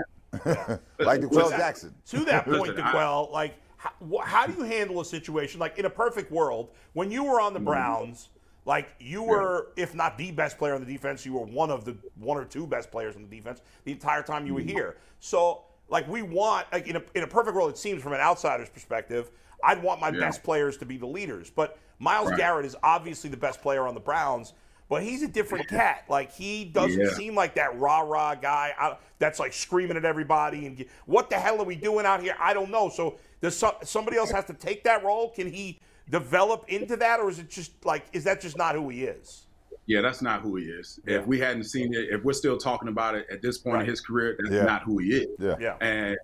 [0.44, 1.96] have- like D'Qwell Listen, Jackson.
[2.10, 3.92] To that point, Listen, I- like, how,
[4.24, 7.46] how do you handle a situation like in a perfect world when you were Mm-hmm.
[7.48, 8.30] on the Browns?
[8.66, 11.84] Like you were, if not the best player on the defense, you were one of
[11.84, 14.70] the one or two best players on the defense the entire time you were Mm-hmm.
[14.70, 14.98] here.
[15.20, 18.22] So, like, we want, like, in a, in a perfect world, it seems from an
[18.22, 19.32] outsider's perspective,
[19.64, 20.20] I'd want my Yeah.
[20.20, 21.50] best players to be the leaders.
[21.50, 22.38] But Myles Right.
[22.38, 24.54] Garrett is obviously the best player on the Browns.
[24.90, 26.04] But he's a different cat.
[26.10, 27.14] Like he doesn't Yeah.
[27.14, 31.38] seem like that rah rah guy out, that's like screaming at everybody and what the
[31.40, 32.36] hell are we doing out here?
[32.40, 32.90] I don't know.
[32.90, 35.30] So does some, somebody else have to take that role?
[35.30, 38.90] Can he develop into that, or is it just like is that just not who
[38.90, 39.44] he is?
[39.86, 41.18] yeah that's not who he is Yeah.
[41.20, 43.84] if we hadn't seen it if we're still talking about it at this point Right.
[43.84, 44.64] in his career that's Yeah.
[44.64, 45.56] not who he is Yeah.
[45.60, 45.76] Yeah.
[45.82, 46.18] And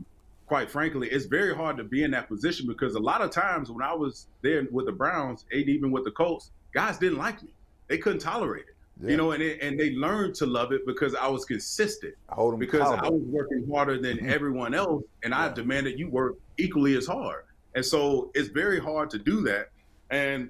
[0.50, 3.70] quite frankly, it's very hard to be in that position because a lot of times
[3.70, 7.43] when I was there with the Browns, and even with the Colts, guys didn't like
[7.43, 7.54] me.
[7.88, 8.76] They couldn't tolerate it.
[9.00, 9.12] Yeah.
[9.12, 12.16] You know, and it, and they learned to love it because I was consistent.
[12.30, 16.10] I hold them because I was working harder than everyone else, and I demanded you
[16.10, 17.43] work equally as hard.
[17.76, 19.70] And so it's very hard to do that.
[20.10, 20.50] And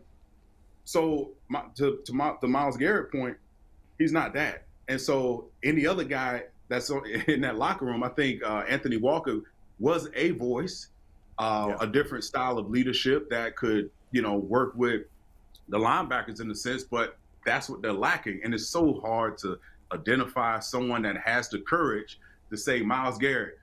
[0.85, 3.35] so my, to to my, the Myles Garrett point,
[3.97, 4.65] he's not that.
[4.87, 6.89] And so any other guy that's
[7.27, 9.41] in that locker room, I think uh, Anthony Walker
[9.79, 10.87] was a voice,
[11.37, 11.77] uh, Yeah.
[11.81, 15.03] a different style of leadership that could, you know, work with
[15.69, 18.41] the linebackers in a sense, but that's what they're lacking.
[18.43, 19.57] And it's so hard to
[19.93, 22.19] identify someone that has the courage
[22.49, 23.57] to say, Myles Garrett,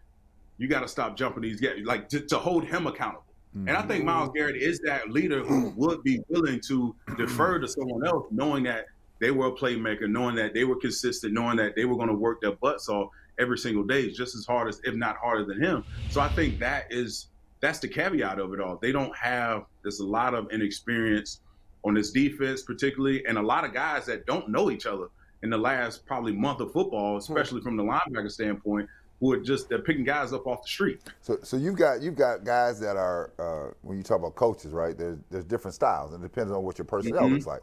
[0.58, 3.22] you got to stop jumping these guys, like to, to hold him accountable.
[3.54, 7.66] And I think Myles Garrett is that leader who would be willing to defer to
[7.76, 8.84] someone else, knowing that
[9.18, 12.14] they were a playmaker, knowing that they were consistent, knowing that they were going to
[12.14, 15.44] work their butts off every single day, is just as hard as, if not harder
[15.44, 15.84] than him.
[16.10, 17.28] So I think that is
[17.60, 18.78] that's the caveat of it all.
[18.80, 21.40] They don't have there's a lot of inexperience
[21.84, 25.06] on this defense, particularly, and a lot of guys that don't know each other
[25.42, 28.88] in the last probably month of football, especially from the linebacker standpoint,
[29.20, 31.00] who are just they're picking guys up off the street.
[31.20, 34.72] So, so you've got you've got guys that are uh, when you talk about coaches,
[34.72, 34.96] right?
[34.96, 37.32] There's there's different styles, and it depends on what your personnel Mhm.
[37.34, 37.60] looks like.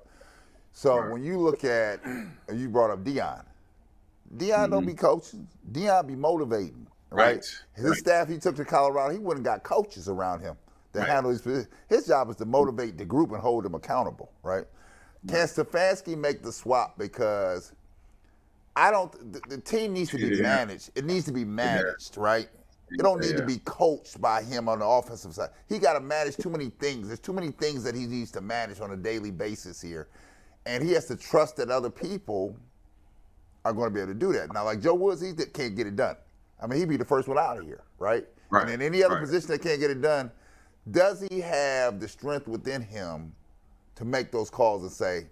[0.71, 1.11] So Right.
[1.11, 1.99] when you look at,
[2.53, 3.43] you brought up Deion.
[4.37, 4.87] Deion don't mm-hmm.
[4.87, 5.47] be coaching.
[5.71, 7.35] Deion be motivating, right?
[7.35, 7.45] Right.
[7.75, 7.97] His Right.
[7.97, 10.55] staff he took to Colorado, he wouldn't got coaches around him
[10.93, 11.07] to Right.
[11.09, 11.67] handle his.
[11.89, 14.65] His job is to motivate the group and hold them accountable, right?
[15.27, 17.73] Can Stefanski make the swap because
[18.75, 19.33] I don't.
[19.33, 20.41] The, the team needs to be Yeah.
[20.41, 20.91] managed.
[20.95, 22.49] It needs to be managed, right?
[22.89, 25.49] It don't need to be coached by him on the offensive side.
[25.67, 27.07] He got to manage too many things.
[27.07, 30.09] There's too many things that he needs to manage on a daily basis here,
[30.65, 32.55] and he has to trust that other people
[33.65, 34.53] are going to be able to do that.
[34.53, 36.15] Now, like Joe Woods, he that can't get it done.
[36.61, 38.25] I mean, he'd be the first one out of here, right?
[38.49, 38.63] Right.
[38.63, 39.21] And in any other Right.
[39.23, 40.31] position that can't get it done,
[40.91, 43.33] does he have the strength within him
[43.95, 45.27] to make those calls and say,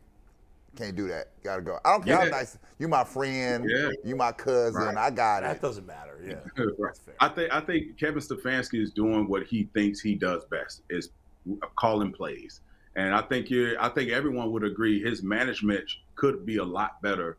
[0.76, 1.28] "Can't do that.
[1.44, 2.30] Got to go." I don't care how Yeah.
[2.30, 3.90] nice you, my friend, Yeah.
[4.04, 4.82] you my cousin.
[4.82, 4.98] Right.
[4.98, 5.62] I got That it.
[5.62, 6.18] That doesn't matter.
[6.24, 6.40] Yeah.
[6.78, 6.96] Right.
[6.98, 7.16] fair.
[7.20, 11.10] I think I think Kevin Stefanski is doing what he thinks he does best is
[11.76, 12.62] calling plays,
[12.96, 17.02] and I think you I think everyone would agree his management could be a lot
[17.02, 17.38] better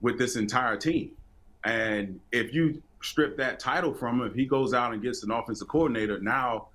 [0.00, 1.12] with this entire team.
[1.64, 5.30] And if you strip that title from him, if he goes out and gets an
[5.30, 6.68] offensive coordinator, now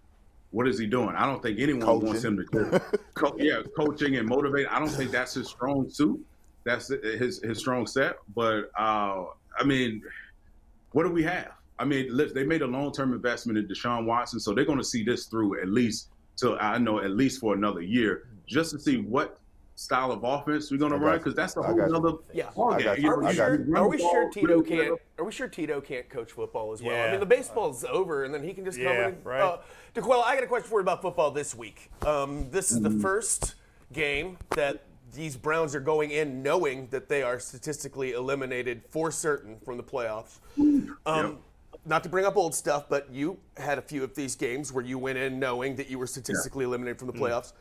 [0.52, 1.16] what is he doing?
[1.16, 2.08] I don't think anyone Coaching.
[2.08, 2.80] wants him to co-
[3.14, 4.68] co- yeah, coaching and motivate.
[4.70, 6.24] I don't think that's his strong suit.
[6.64, 8.18] That's his his strong set.
[8.34, 9.26] But uh,
[9.60, 10.02] I mean,
[10.94, 11.52] what do we have?
[11.78, 14.84] I mean, they made a long term investment in Deshaun Watson, so they're going to
[14.84, 16.08] see this through at least
[16.38, 19.40] till I know at least for another year, just to see what
[19.78, 22.48] style of offense we're going to run because that's the whole other Yeah.
[22.58, 22.86] I game.
[22.86, 23.10] got You you.
[23.10, 23.76] know, Are we sure?
[23.76, 24.90] Are we sure Tito really can't?
[24.90, 25.00] well.
[25.20, 27.08] Are we sure Tito can't coach football as well?
[27.08, 29.04] I mean, the baseball's over, and then he can just come in.
[29.04, 29.42] And, right.
[29.42, 29.58] Uh,
[29.94, 31.90] D'Qwell, I got a question for you about football this week.
[32.06, 33.56] Um, this is the first
[33.94, 39.58] game that these Browns are going in knowing that they are statistically eliminated for certain
[39.64, 40.40] from the playoffs.
[41.06, 41.40] Um,
[41.86, 44.84] Not to bring up old stuff, but you had a few of these games where
[44.84, 47.54] you went in knowing that you were statistically eliminated from the playoffs.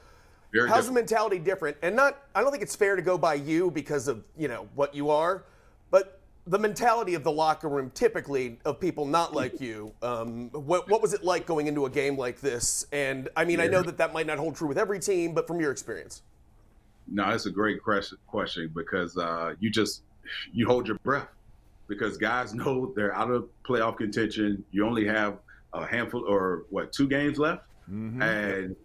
[0.55, 1.77] Very How's the mentality different?
[1.83, 4.69] And not, I don't think it's fair to go by you because of you know
[4.77, 5.45] what you are,
[5.91, 9.93] but the mentality of the locker room, typically of people not like you.
[10.01, 12.87] Um, what what was it like going into a game like this?
[12.93, 15.49] And I mean, I know that that might not hold true with every team, but
[15.49, 16.23] from your experience,
[17.11, 20.03] No, it's a great question question because uh, you just
[20.53, 21.29] you hold your breath
[21.89, 24.65] because guys know they're out of playoff contention.
[24.71, 25.39] You only have
[25.73, 27.65] a handful or what two games left,
[28.23, 28.77] and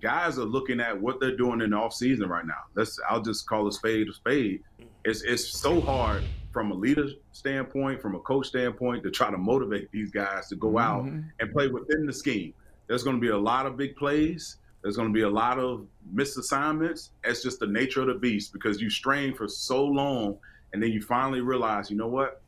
[0.00, 2.64] guys are looking at what they're doing in the off season right now.
[2.74, 4.62] Let's I'll just call a spade a spade.
[5.04, 9.36] It's it's so hard from a leader standpoint, from a coach standpoint, to try to
[9.36, 11.28] motivate these guys to go out mm-hmm.
[11.38, 12.54] and play within the scheme.
[12.86, 14.56] There's going to be a lot of big plays.
[14.82, 17.10] There's going to be a lot of missed assignments.
[17.24, 20.38] It's just the nature of the beast because you strain for so long,
[20.72, 22.40] and then you finally realize, you know what?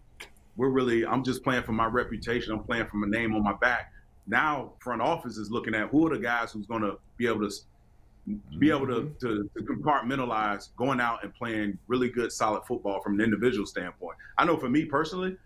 [0.56, 1.04] We're really.
[1.04, 2.52] I'm just playing for my reputation.
[2.52, 3.92] I'm playing for my name on my back.
[4.28, 7.48] Now, front office is looking at who are the guys who's going to be able
[7.48, 7.54] to
[8.58, 13.14] be able to, to, to compartmentalize going out and playing really good, solid football from
[13.14, 14.18] an individual standpoint.
[14.36, 15.36] I know for me personally,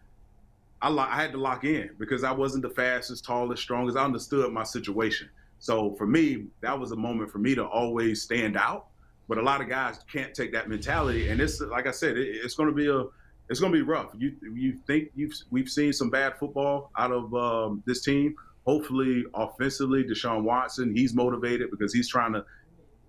[0.80, 3.96] I, lo- I had to lock in because I wasn't the fastest, tallest, strongest.
[3.96, 5.28] I understood my situation.
[5.60, 8.86] So for me, that was a moment for me to always stand out.
[9.28, 12.28] But a lot of guys can't take that mentality, and it's like I said, it,
[12.42, 13.04] it's going to be a
[13.48, 14.12] it's going to be rough.
[14.18, 18.34] You you think you've we've seen some bad football out of um, this team.
[18.66, 22.44] Hopefully, offensively, Deshaun Watson, he's motivated because he's trying to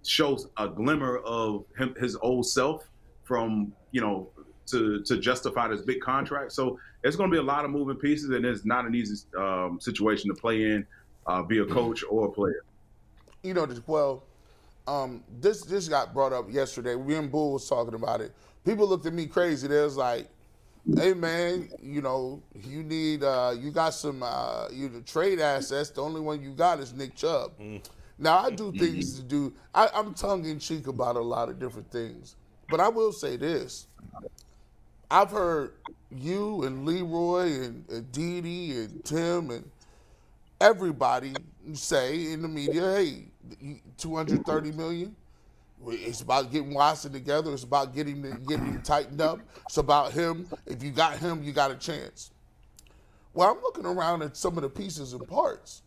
[0.04, 2.84] show a glimmer of him, his old self
[3.24, 4.30] from you know
[4.68, 6.52] to to justify this big contract.
[6.52, 9.26] So it's going to be a lot of moving pieces, and it's not an easy
[9.38, 10.86] um, situation to play in,
[11.28, 12.64] uh, be a coach or a player.
[13.44, 14.24] you know, well,
[14.88, 16.96] um, this this got brought up yesterday.
[16.96, 18.34] Me and Bull was talking about it.
[18.66, 19.68] People looked at me crazy.
[19.68, 20.28] They was like,
[20.96, 25.90] "Hey man, you know, you need uh, you got some uh, you the trade assets.
[25.90, 27.54] The only one you got is Nick Chubb."
[28.18, 29.54] Now I do things to do.
[29.74, 32.36] I, I'm tongue in cheek about a lot of different things,
[32.70, 33.88] but I will say this:
[35.10, 35.74] I've heard
[36.12, 39.70] you and Leroy and, and Dee Dee and Tim and
[40.62, 43.26] everybody say in the media, hey,
[43.98, 45.16] 230 million.
[45.88, 47.54] It's about getting Watson together.
[47.54, 49.40] It's about getting getting him tightened up.
[49.66, 50.48] It's about him.
[50.66, 52.32] If you got him, you got a chance.
[53.34, 55.82] Well, I'm looking around at some of the pieces and parts,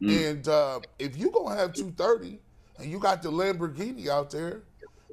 [0.00, 2.40] and uh, if you gonna have 230
[2.78, 4.62] and you got the Lamborghini out there,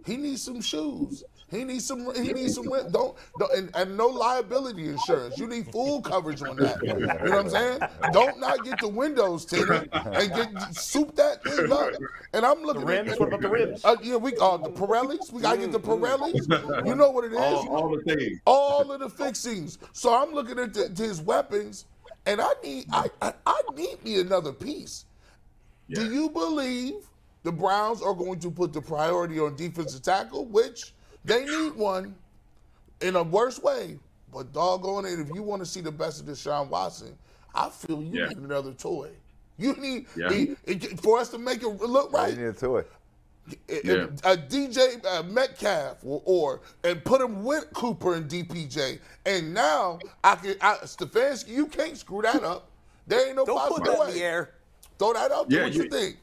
[0.06, 1.24] he needs some shoes.
[1.52, 2.14] He needs some.
[2.16, 2.66] He needs some.
[2.66, 5.38] Don't, don't and, and no liability insurance.
[5.38, 6.78] You need full coverage on that.
[6.84, 7.80] You know what I'm saying?
[8.12, 11.94] Don't not get the windows tinted and get soup that thing up.
[12.34, 13.12] And I'm looking rims?
[13.14, 13.84] at What about the rims?
[13.84, 15.32] Uh, yeah, we uh, the Pirellis.
[15.32, 16.86] We gotta get the Pirellis.
[16.86, 17.40] You know what it is?
[17.40, 18.40] All, all the things.
[18.46, 19.80] all of the fixings.
[19.94, 21.86] So I'm looking at the, his weapons,
[22.26, 25.06] and I need I, I, I need me another piece.
[25.90, 26.94] Do you believe
[27.44, 30.94] the Browns are going to put the priority on defensive tackle, which
[31.26, 32.16] they need one
[33.02, 33.98] in a worse way?
[34.32, 37.18] But doggone it, if you want to see the best of Deshaun Watson,
[37.56, 38.28] I feel you Yeah.
[38.30, 39.10] need another toy.
[39.58, 40.30] You need Yeah.
[40.32, 42.84] he- it- for us to make it look right You need a toy.
[43.68, 44.06] Yeah.
[44.24, 49.00] a DJ uh, Metcalf or, or and put him with Cooper and DPJ.
[49.26, 52.70] And now I can I, Stefanski, you can't screw that up.
[53.08, 54.08] There ain't no Don't put possible that way.
[54.10, 54.54] in the air.
[55.00, 55.62] Throw that out there.
[55.62, 56.18] Yeah, what you, you- think?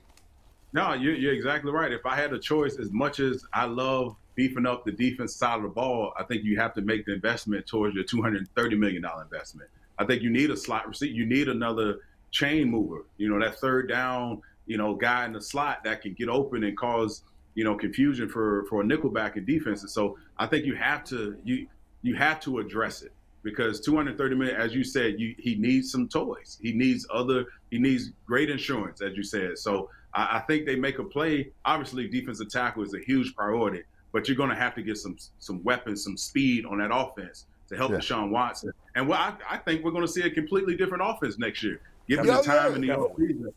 [0.73, 1.91] No, you, you're exactly right.
[1.91, 5.57] If I had a choice, as much as I love beefing up the defense side
[5.57, 9.05] of the ball, I think you have to make the investment towards your $230 million
[9.23, 9.69] investment.
[9.99, 11.13] I think you need a slot receiver.
[11.13, 13.07] You need another chain mover.
[13.17, 16.65] You know, that third down, you know, guy in the slot that can get open
[16.65, 17.23] and cause,
[17.55, 19.93] you know, confusion for for a nickelback in defenses.
[19.93, 21.67] So I think you have to you
[22.03, 23.13] you have to address it
[23.43, 26.59] because 230 million, as you said, you he needs some toys.
[26.61, 27.47] He needs other.
[27.71, 29.57] He needs great insurance, as you said.
[29.57, 31.53] So I, I think they make a play.
[31.65, 33.83] Obviously, defensive tackle is a huge priority,
[34.17, 37.45] but you're going to have to get some some weapons, some speed on that offense
[37.69, 37.99] to help Yeah.
[37.99, 38.73] Deshaun Watson.
[38.95, 41.83] And well, I, I think we're going to see a completely different offense next year.
[42.09, 43.53] Give him Yeah, the time yeah, in the offseason.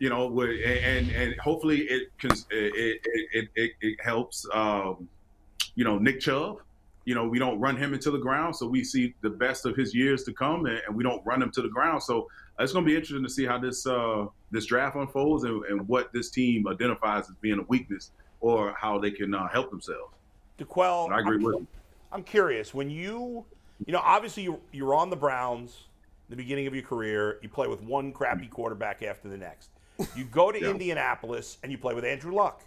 [0.00, 3.00] You know, and and hopefully it it it,
[3.34, 4.44] it, it, it helps.
[4.52, 5.08] Um,
[5.76, 6.56] you know, Nick Chubb.
[7.04, 9.76] You know, we don't run him into the ground, so we see the best of
[9.76, 12.02] his years to come, and, and we don't run him to the ground.
[12.02, 12.28] So
[12.58, 15.86] it's going to be interesting to see how this uh, this draft unfolds and, and
[15.86, 18.10] what this team identifies as being a weakness
[18.40, 20.12] or how they can uh, help themselves.
[20.58, 21.66] D'Qwell, I agree I'm, with you.
[22.12, 23.44] I'm curious when you,
[23.86, 25.84] you know, obviously you you're on the Browns,
[26.28, 27.38] the beginning of your career.
[27.42, 29.70] You play with one crappy quarterback after the next.
[30.16, 30.70] You go to Yeah.
[30.70, 32.62] Indianapolis and you play with Andrew Luck,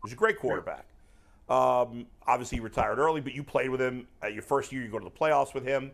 [0.00, 0.86] who's a great quarterback.
[1.48, 4.82] Um, obviously, he retired early, but you played with him at your first year.
[4.82, 5.90] You go to the playoffs with him.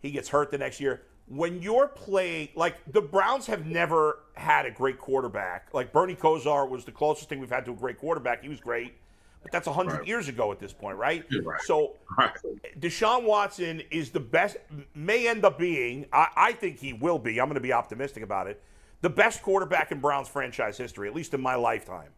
[0.00, 1.02] He gets hurt the next year.
[1.28, 5.68] When you're playing, like the Browns have never had a great quarterback.
[5.74, 8.42] Like Bernie Kosar was the closest thing we've had to a great quarterback.
[8.42, 8.94] He was great,
[9.42, 10.06] but that's 100 Right.
[10.06, 11.24] years ago at this point, right?
[11.44, 11.60] Right.
[11.62, 12.32] So Right.
[12.80, 14.56] Deshaun Watson is the best,
[14.94, 18.22] may end up being, I, I think he will be, I'm going to be optimistic
[18.22, 18.62] about it,
[19.02, 22.10] the best quarterback in Browns franchise history, at least in my lifetime.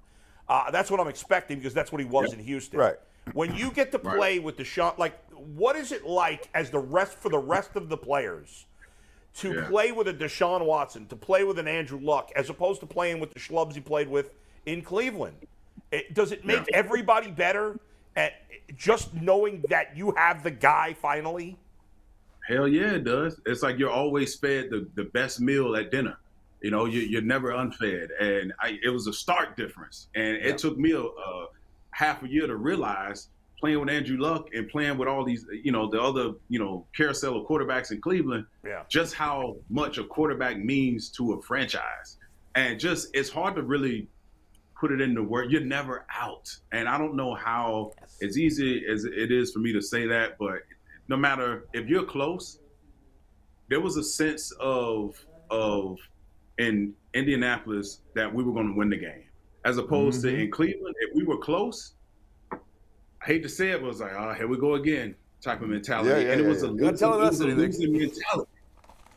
[0.48, 2.78] Uh, that's what I'm expecting because that's what he was in Houston.
[2.78, 2.96] Right.
[3.34, 4.16] When you get to Right.
[4.16, 7.88] play with Deshaun, like, what is it like as the rest for the rest of
[7.88, 8.66] the players
[9.34, 9.68] to Yeah.
[9.68, 13.20] play with a Deshaun Watson, to play with an Andrew Luck, as opposed to playing
[13.20, 14.32] with the schlubs he played with
[14.66, 15.36] in Cleveland?
[15.92, 16.76] It, does it make Yeah.
[16.76, 17.78] everybody better?
[18.16, 18.32] at
[18.76, 21.56] just knowing that you have the guy finally.
[22.48, 23.40] Hell yeah, it does.
[23.46, 26.16] It's like you're always fed the, the best meal at dinner.
[26.60, 30.08] You know, you, you're never unfed, and I, it was a stark difference.
[30.16, 31.46] And it took me a, a
[31.92, 33.28] half a year to realize
[33.60, 36.86] playing with Andrew Luck and playing with all these, you know, the other, you know,
[36.96, 38.84] carousel of quarterbacks in Cleveland, Yeah.
[38.88, 42.18] just how much a quarterback means to a franchise.
[42.54, 44.08] And just it's hard to really
[44.78, 45.52] put it into word.
[45.52, 46.48] You're never out.
[46.72, 47.92] And I don't know how
[48.22, 50.62] as easy as it is for me to say that, but
[51.08, 52.58] no matter if you're close,
[53.68, 55.14] there was a sense of
[55.50, 55.98] of
[56.58, 59.24] in Indianapolis that we were going to win the game,
[59.64, 60.40] as opposed to mm-hmm.
[60.42, 61.94] in Cleveland, if we were close.
[63.22, 65.60] I hate to say it, but it was like, oh, here we go again, type
[65.62, 66.90] of mentality, Yeah, yeah, and it yeah, was a yeah.
[66.90, 68.50] Losing, it was a losing mentality.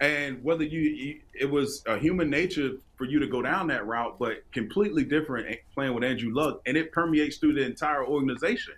[0.01, 3.86] And whether you, you, it was a human nature for you to go down that
[3.88, 8.74] route, but completely different playing with Andrew Luck, and it permeates through the entire organization.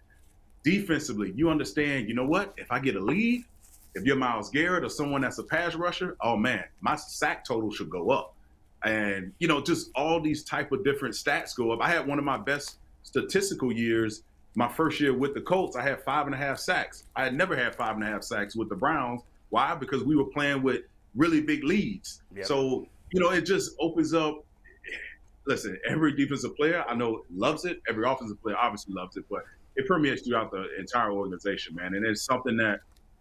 [0.63, 2.07] Defensively, you understand.
[2.07, 2.53] You know what?
[2.57, 3.43] If I get a lead,
[3.95, 7.71] if you're Myles Garrett or someone that's a pass rusher, oh man, my sack total
[7.71, 8.35] should go up.
[8.83, 11.81] And you know, just all these type of different stats go up.
[11.81, 14.23] I had one of my best statistical years.
[14.55, 17.03] My first year with the Colts, I had five and a half sacks.
[17.15, 19.21] I had never had five and a half sacks with the Browns.
[19.49, 19.75] Why?
[19.75, 20.81] Because we were playing with
[21.15, 22.21] really big leads.
[22.35, 22.45] Yep.
[22.45, 24.43] So you know, it just opens up.
[25.47, 27.81] Listen, every defensive player I know loves it.
[27.87, 29.43] Every offensive player obviously loves it, but
[29.75, 31.93] it permeates throughout the entire organization, man.
[31.93, 32.79] And it's something that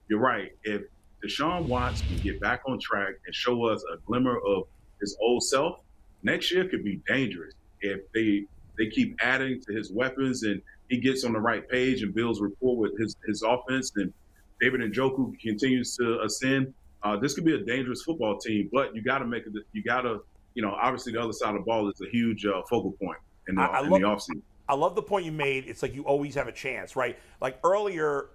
[0.09, 0.53] you're right.
[0.63, 0.83] If
[1.25, 4.65] Deshaun Watts can get back on track and show us a glimmer of
[5.01, 5.81] his old self,
[6.23, 7.55] next year could be dangerous.
[7.81, 8.47] If they
[8.79, 12.41] they keep adding to his weapons and he gets on the right page and builds
[12.41, 14.13] rapport with his his offense, and
[14.61, 16.73] David and Njoku continues to ascend,
[17.03, 18.69] uh, this could be a dangerous football team.
[18.73, 19.53] But you got to make it.
[19.73, 20.21] You got to,
[20.55, 23.19] you know, obviously the other side of the ball is a huge uh, focal point
[23.49, 24.43] in the, I- I in love- the offseason.
[24.67, 25.67] I love the point you made.
[25.67, 27.19] It's like you always have a chance, right?
[27.43, 28.31] Like earlier,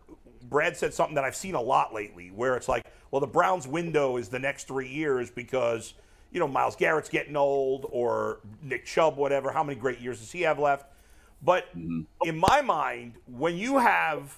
[0.47, 3.67] Brad said something that I've seen a lot lately, where it's like, well, the Browns'
[3.67, 5.95] window is the next three years because
[6.31, 9.51] you know Myles Garrett's getting old, or Nick Chubb, whatever.
[9.51, 10.85] How many great years does he have left?
[11.41, 12.01] But mm-hmm.
[12.23, 14.37] in my mind, when you have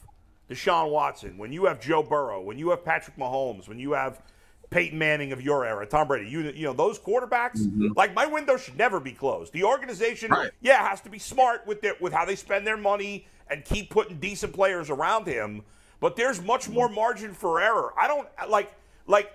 [0.50, 4.22] Deshaun Watson, when you have Joe Burrow, when you have Patrick Mahomes, when you have
[4.70, 7.90] Peyton Manning of your era, Tom Brady, you you know those quarterbacks, mm-hmm.
[7.96, 9.52] like my window should never be closed.
[9.54, 10.52] The organization, Right.
[10.62, 13.90] yeah, has to be smart with their with how they spend their money and keep
[13.90, 15.64] putting decent players around him.
[16.00, 17.94] But there's much more margin for error.
[18.00, 18.72] I don't like
[19.08, 19.34] like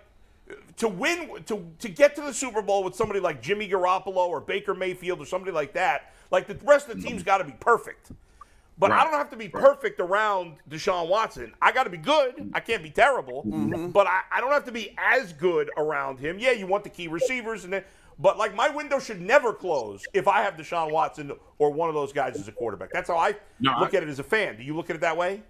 [0.76, 4.40] to win to to get to the Super Bowl with somebody like Jimmy Garoppolo or
[4.40, 6.12] Baker Mayfield or somebody like that.
[6.30, 8.12] Like the rest of the team's got to be perfect.
[8.78, 11.54] But I don't have to be perfect around Deshaun Watson.
[11.62, 12.36] I got to be good.
[12.36, 12.50] Mm-hmm.
[12.54, 13.42] I can't be terrible.
[13.44, 13.88] Mm-hmm.
[13.88, 16.38] But I, I don't have to be as good around him.
[16.38, 17.84] Yeah, you want the key receivers and then,
[18.18, 21.94] but like my window should never close if I have Deshaun Watson or one of
[21.94, 22.90] those guys as a quarterback.
[22.92, 24.58] That's how I No, look I- at it as a fan.
[24.58, 25.42] Do you look at it that way?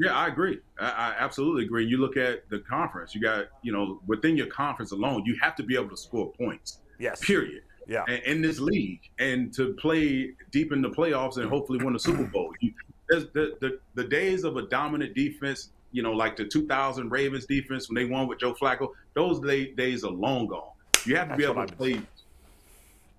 [0.00, 0.60] Yeah, I agree.
[0.78, 1.86] I, I absolutely agree.
[1.86, 3.14] You look at the conference.
[3.14, 6.32] You got, you know, within your conference alone, you have to be able to score
[6.32, 6.78] points.
[6.98, 7.20] Yes.
[7.20, 7.62] Period.
[7.86, 8.04] Yeah.
[8.08, 11.98] In, in this league, and to play deep in the playoffs and hopefully win the
[11.98, 12.54] Super Bowl.
[12.60, 12.72] You,
[13.08, 17.88] the, the the days of a dominant defense, you know, like the 2000 Ravens defense
[17.88, 18.92] when they won with Joe Flacco.
[19.14, 20.70] Those day, days are long gone.
[21.04, 22.00] You have to be able to play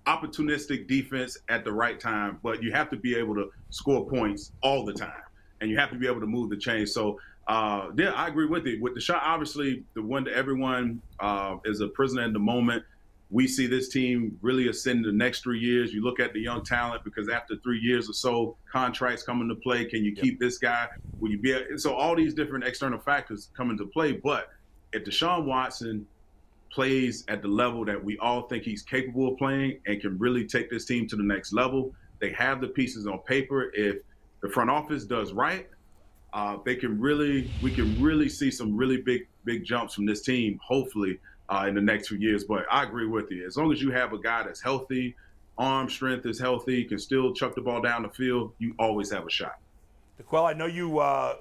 [0.06, 4.52] opportunistic defense at the right time, but you have to be able to score points
[4.62, 5.22] all the time,
[5.62, 6.86] and you have to be able to move the chain.
[6.86, 8.82] So, uh, yeah, I agree with it.
[8.82, 12.84] With the shot, obviously, the one that everyone uh, is a prisoner in the moment.
[13.30, 15.94] We see this team really ascend the next three years.
[15.94, 19.54] You look at the young talent because after three years or so, contracts come into
[19.54, 19.86] play.
[19.86, 20.88] Can you keep this guy?
[21.18, 21.78] Will you be?
[21.78, 24.12] So all these different external factors come into play.
[24.12, 24.50] But
[24.92, 26.06] if Deshaun Watson
[26.72, 30.46] plays at the level that we all think he's capable of playing and can really
[30.46, 31.94] take this team to the next level.
[32.20, 33.70] They have the pieces on paper.
[33.74, 33.98] If
[34.42, 35.68] the front office does right,
[36.34, 40.22] uh, they can really, we can really see some really big, big jumps from this
[40.22, 40.58] team.
[40.62, 41.18] Hopefully,
[41.48, 42.44] uh, in the next few years.
[42.44, 43.46] But I agree with you.
[43.46, 45.14] As long as you have a guy that's healthy,
[45.58, 49.26] arm strength is healthy, can still chuck the ball down the field, you always have
[49.26, 49.58] a shot.
[50.30, 50.98] Well, I know you.
[50.98, 51.36] Uh,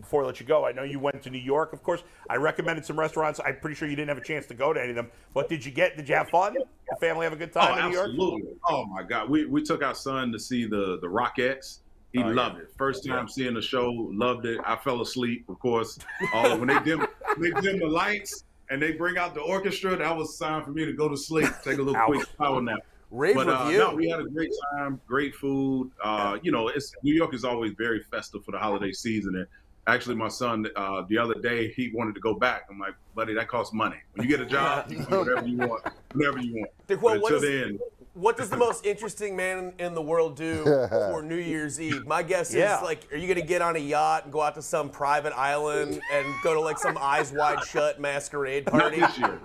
[0.00, 1.72] before I let you go, I know you went to New York.
[1.72, 3.38] Of course, I recommended some restaurants.
[3.44, 5.10] I'm pretty sure you didn't have a chance to go to any of them.
[5.34, 5.96] But did you get?
[5.96, 6.54] Did you have fun?
[6.54, 8.08] The family have a good time oh, in New York?
[8.08, 8.42] absolutely.
[8.68, 11.78] Oh my God, we we took our son to see the the Rockettes.
[12.12, 12.34] He Oh, yeah.
[12.34, 12.70] loved it.
[12.76, 14.58] First time seeing the show, loved it.
[14.64, 15.98] I fell asleep, of course.
[16.34, 17.06] Oh, when they dim
[17.38, 20.70] they dim the lights and they bring out the orchestra, that was a sign for
[20.70, 22.78] me to go to sleep, take a little quick power nap.
[23.10, 25.90] Rave But uh, no, we had a great time, great food.
[26.02, 29.34] Uh, you know, it's New York is always very festive for the holiday season.
[29.36, 29.46] And
[29.86, 32.66] actually, my son uh, the other day he wanted to go back.
[32.70, 33.96] I'm like, buddy, that costs money.
[34.14, 37.02] When you get a job, you can do whatever you want, whatever you want.
[37.02, 37.78] Well, but until is- then,
[38.18, 42.06] what does the most interesting man in the world do for New Year's Eve?
[42.06, 42.78] My guess Yeah.
[42.78, 45.32] is like, are you gonna get on a yacht and go out to some private
[45.36, 49.00] island and go to like some eyes wide shut masquerade party?
[49.00, 49.12] Not party?
[49.12, 49.40] this year.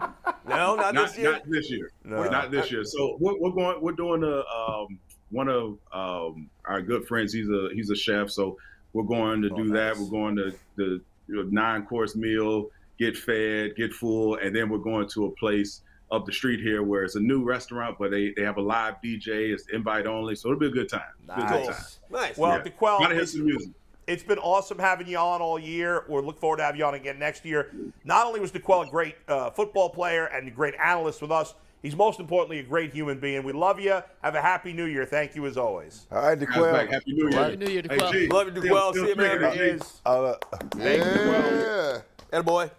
[0.47, 1.31] No, not, not this year.
[1.31, 1.91] Not this year.
[2.03, 2.83] Not this year.
[2.83, 3.81] So we're, we're going.
[3.81, 4.99] We're doing a um,
[5.29, 7.31] one of um, our good friends.
[7.31, 8.29] He's a he's a chef.
[8.29, 8.57] So
[8.93, 9.97] we're going to do that.
[9.97, 12.69] We're going to the nine course meal,
[12.99, 15.81] get fed, get full, and then we're going to a place
[16.13, 18.95] up the street here where it's a new restaurant, but they, they have a live
[19.03, 19.51] DJ.
[19.51, 21.01] It's invite only, so it'll be a good time.
[21.27, 21.65] Good time.
[21.65, 21.99] Nice.
[22.11, 22.37] Nice.
[22.37, 22.63] Well, Yeah.
[22.63, 23.71] D'Qwell, Gotta hear some music.
[24.05, 26.03] It's been awesome having you on all year.
[26.07, 27.71] We're looking forward to having you on again next year.
[28.03, 31.55] Not only was D'Qwell a great uh, football player and a great analyst with us,
[31.81, 33.43] he's most importantly a great human being.
[33.43, 34.01] We love you.
[34.21, 35.05] Have a happy new year.
[35.05, 36.05] Thank you as always.
[36.11, 36.89] All right, Guys, back.
[36.89, 36.93] D'Qwell.
[36.93, 37.39] Happy New Year.
[37.43, 38.11] Happy New Year, Hey, D'Qwell.
[38.11, 38.93] G, Love you, D'Qwell.
[38.93, 39.37] See you, man.
[39.39, 39.85] drinking, G?
[40.05, 40.33] Uh,
[40.75, 41.93] thank you, D'Qwell.
[41.95, 42.01] Yeah.
[42.33, 42.69] Atta boy.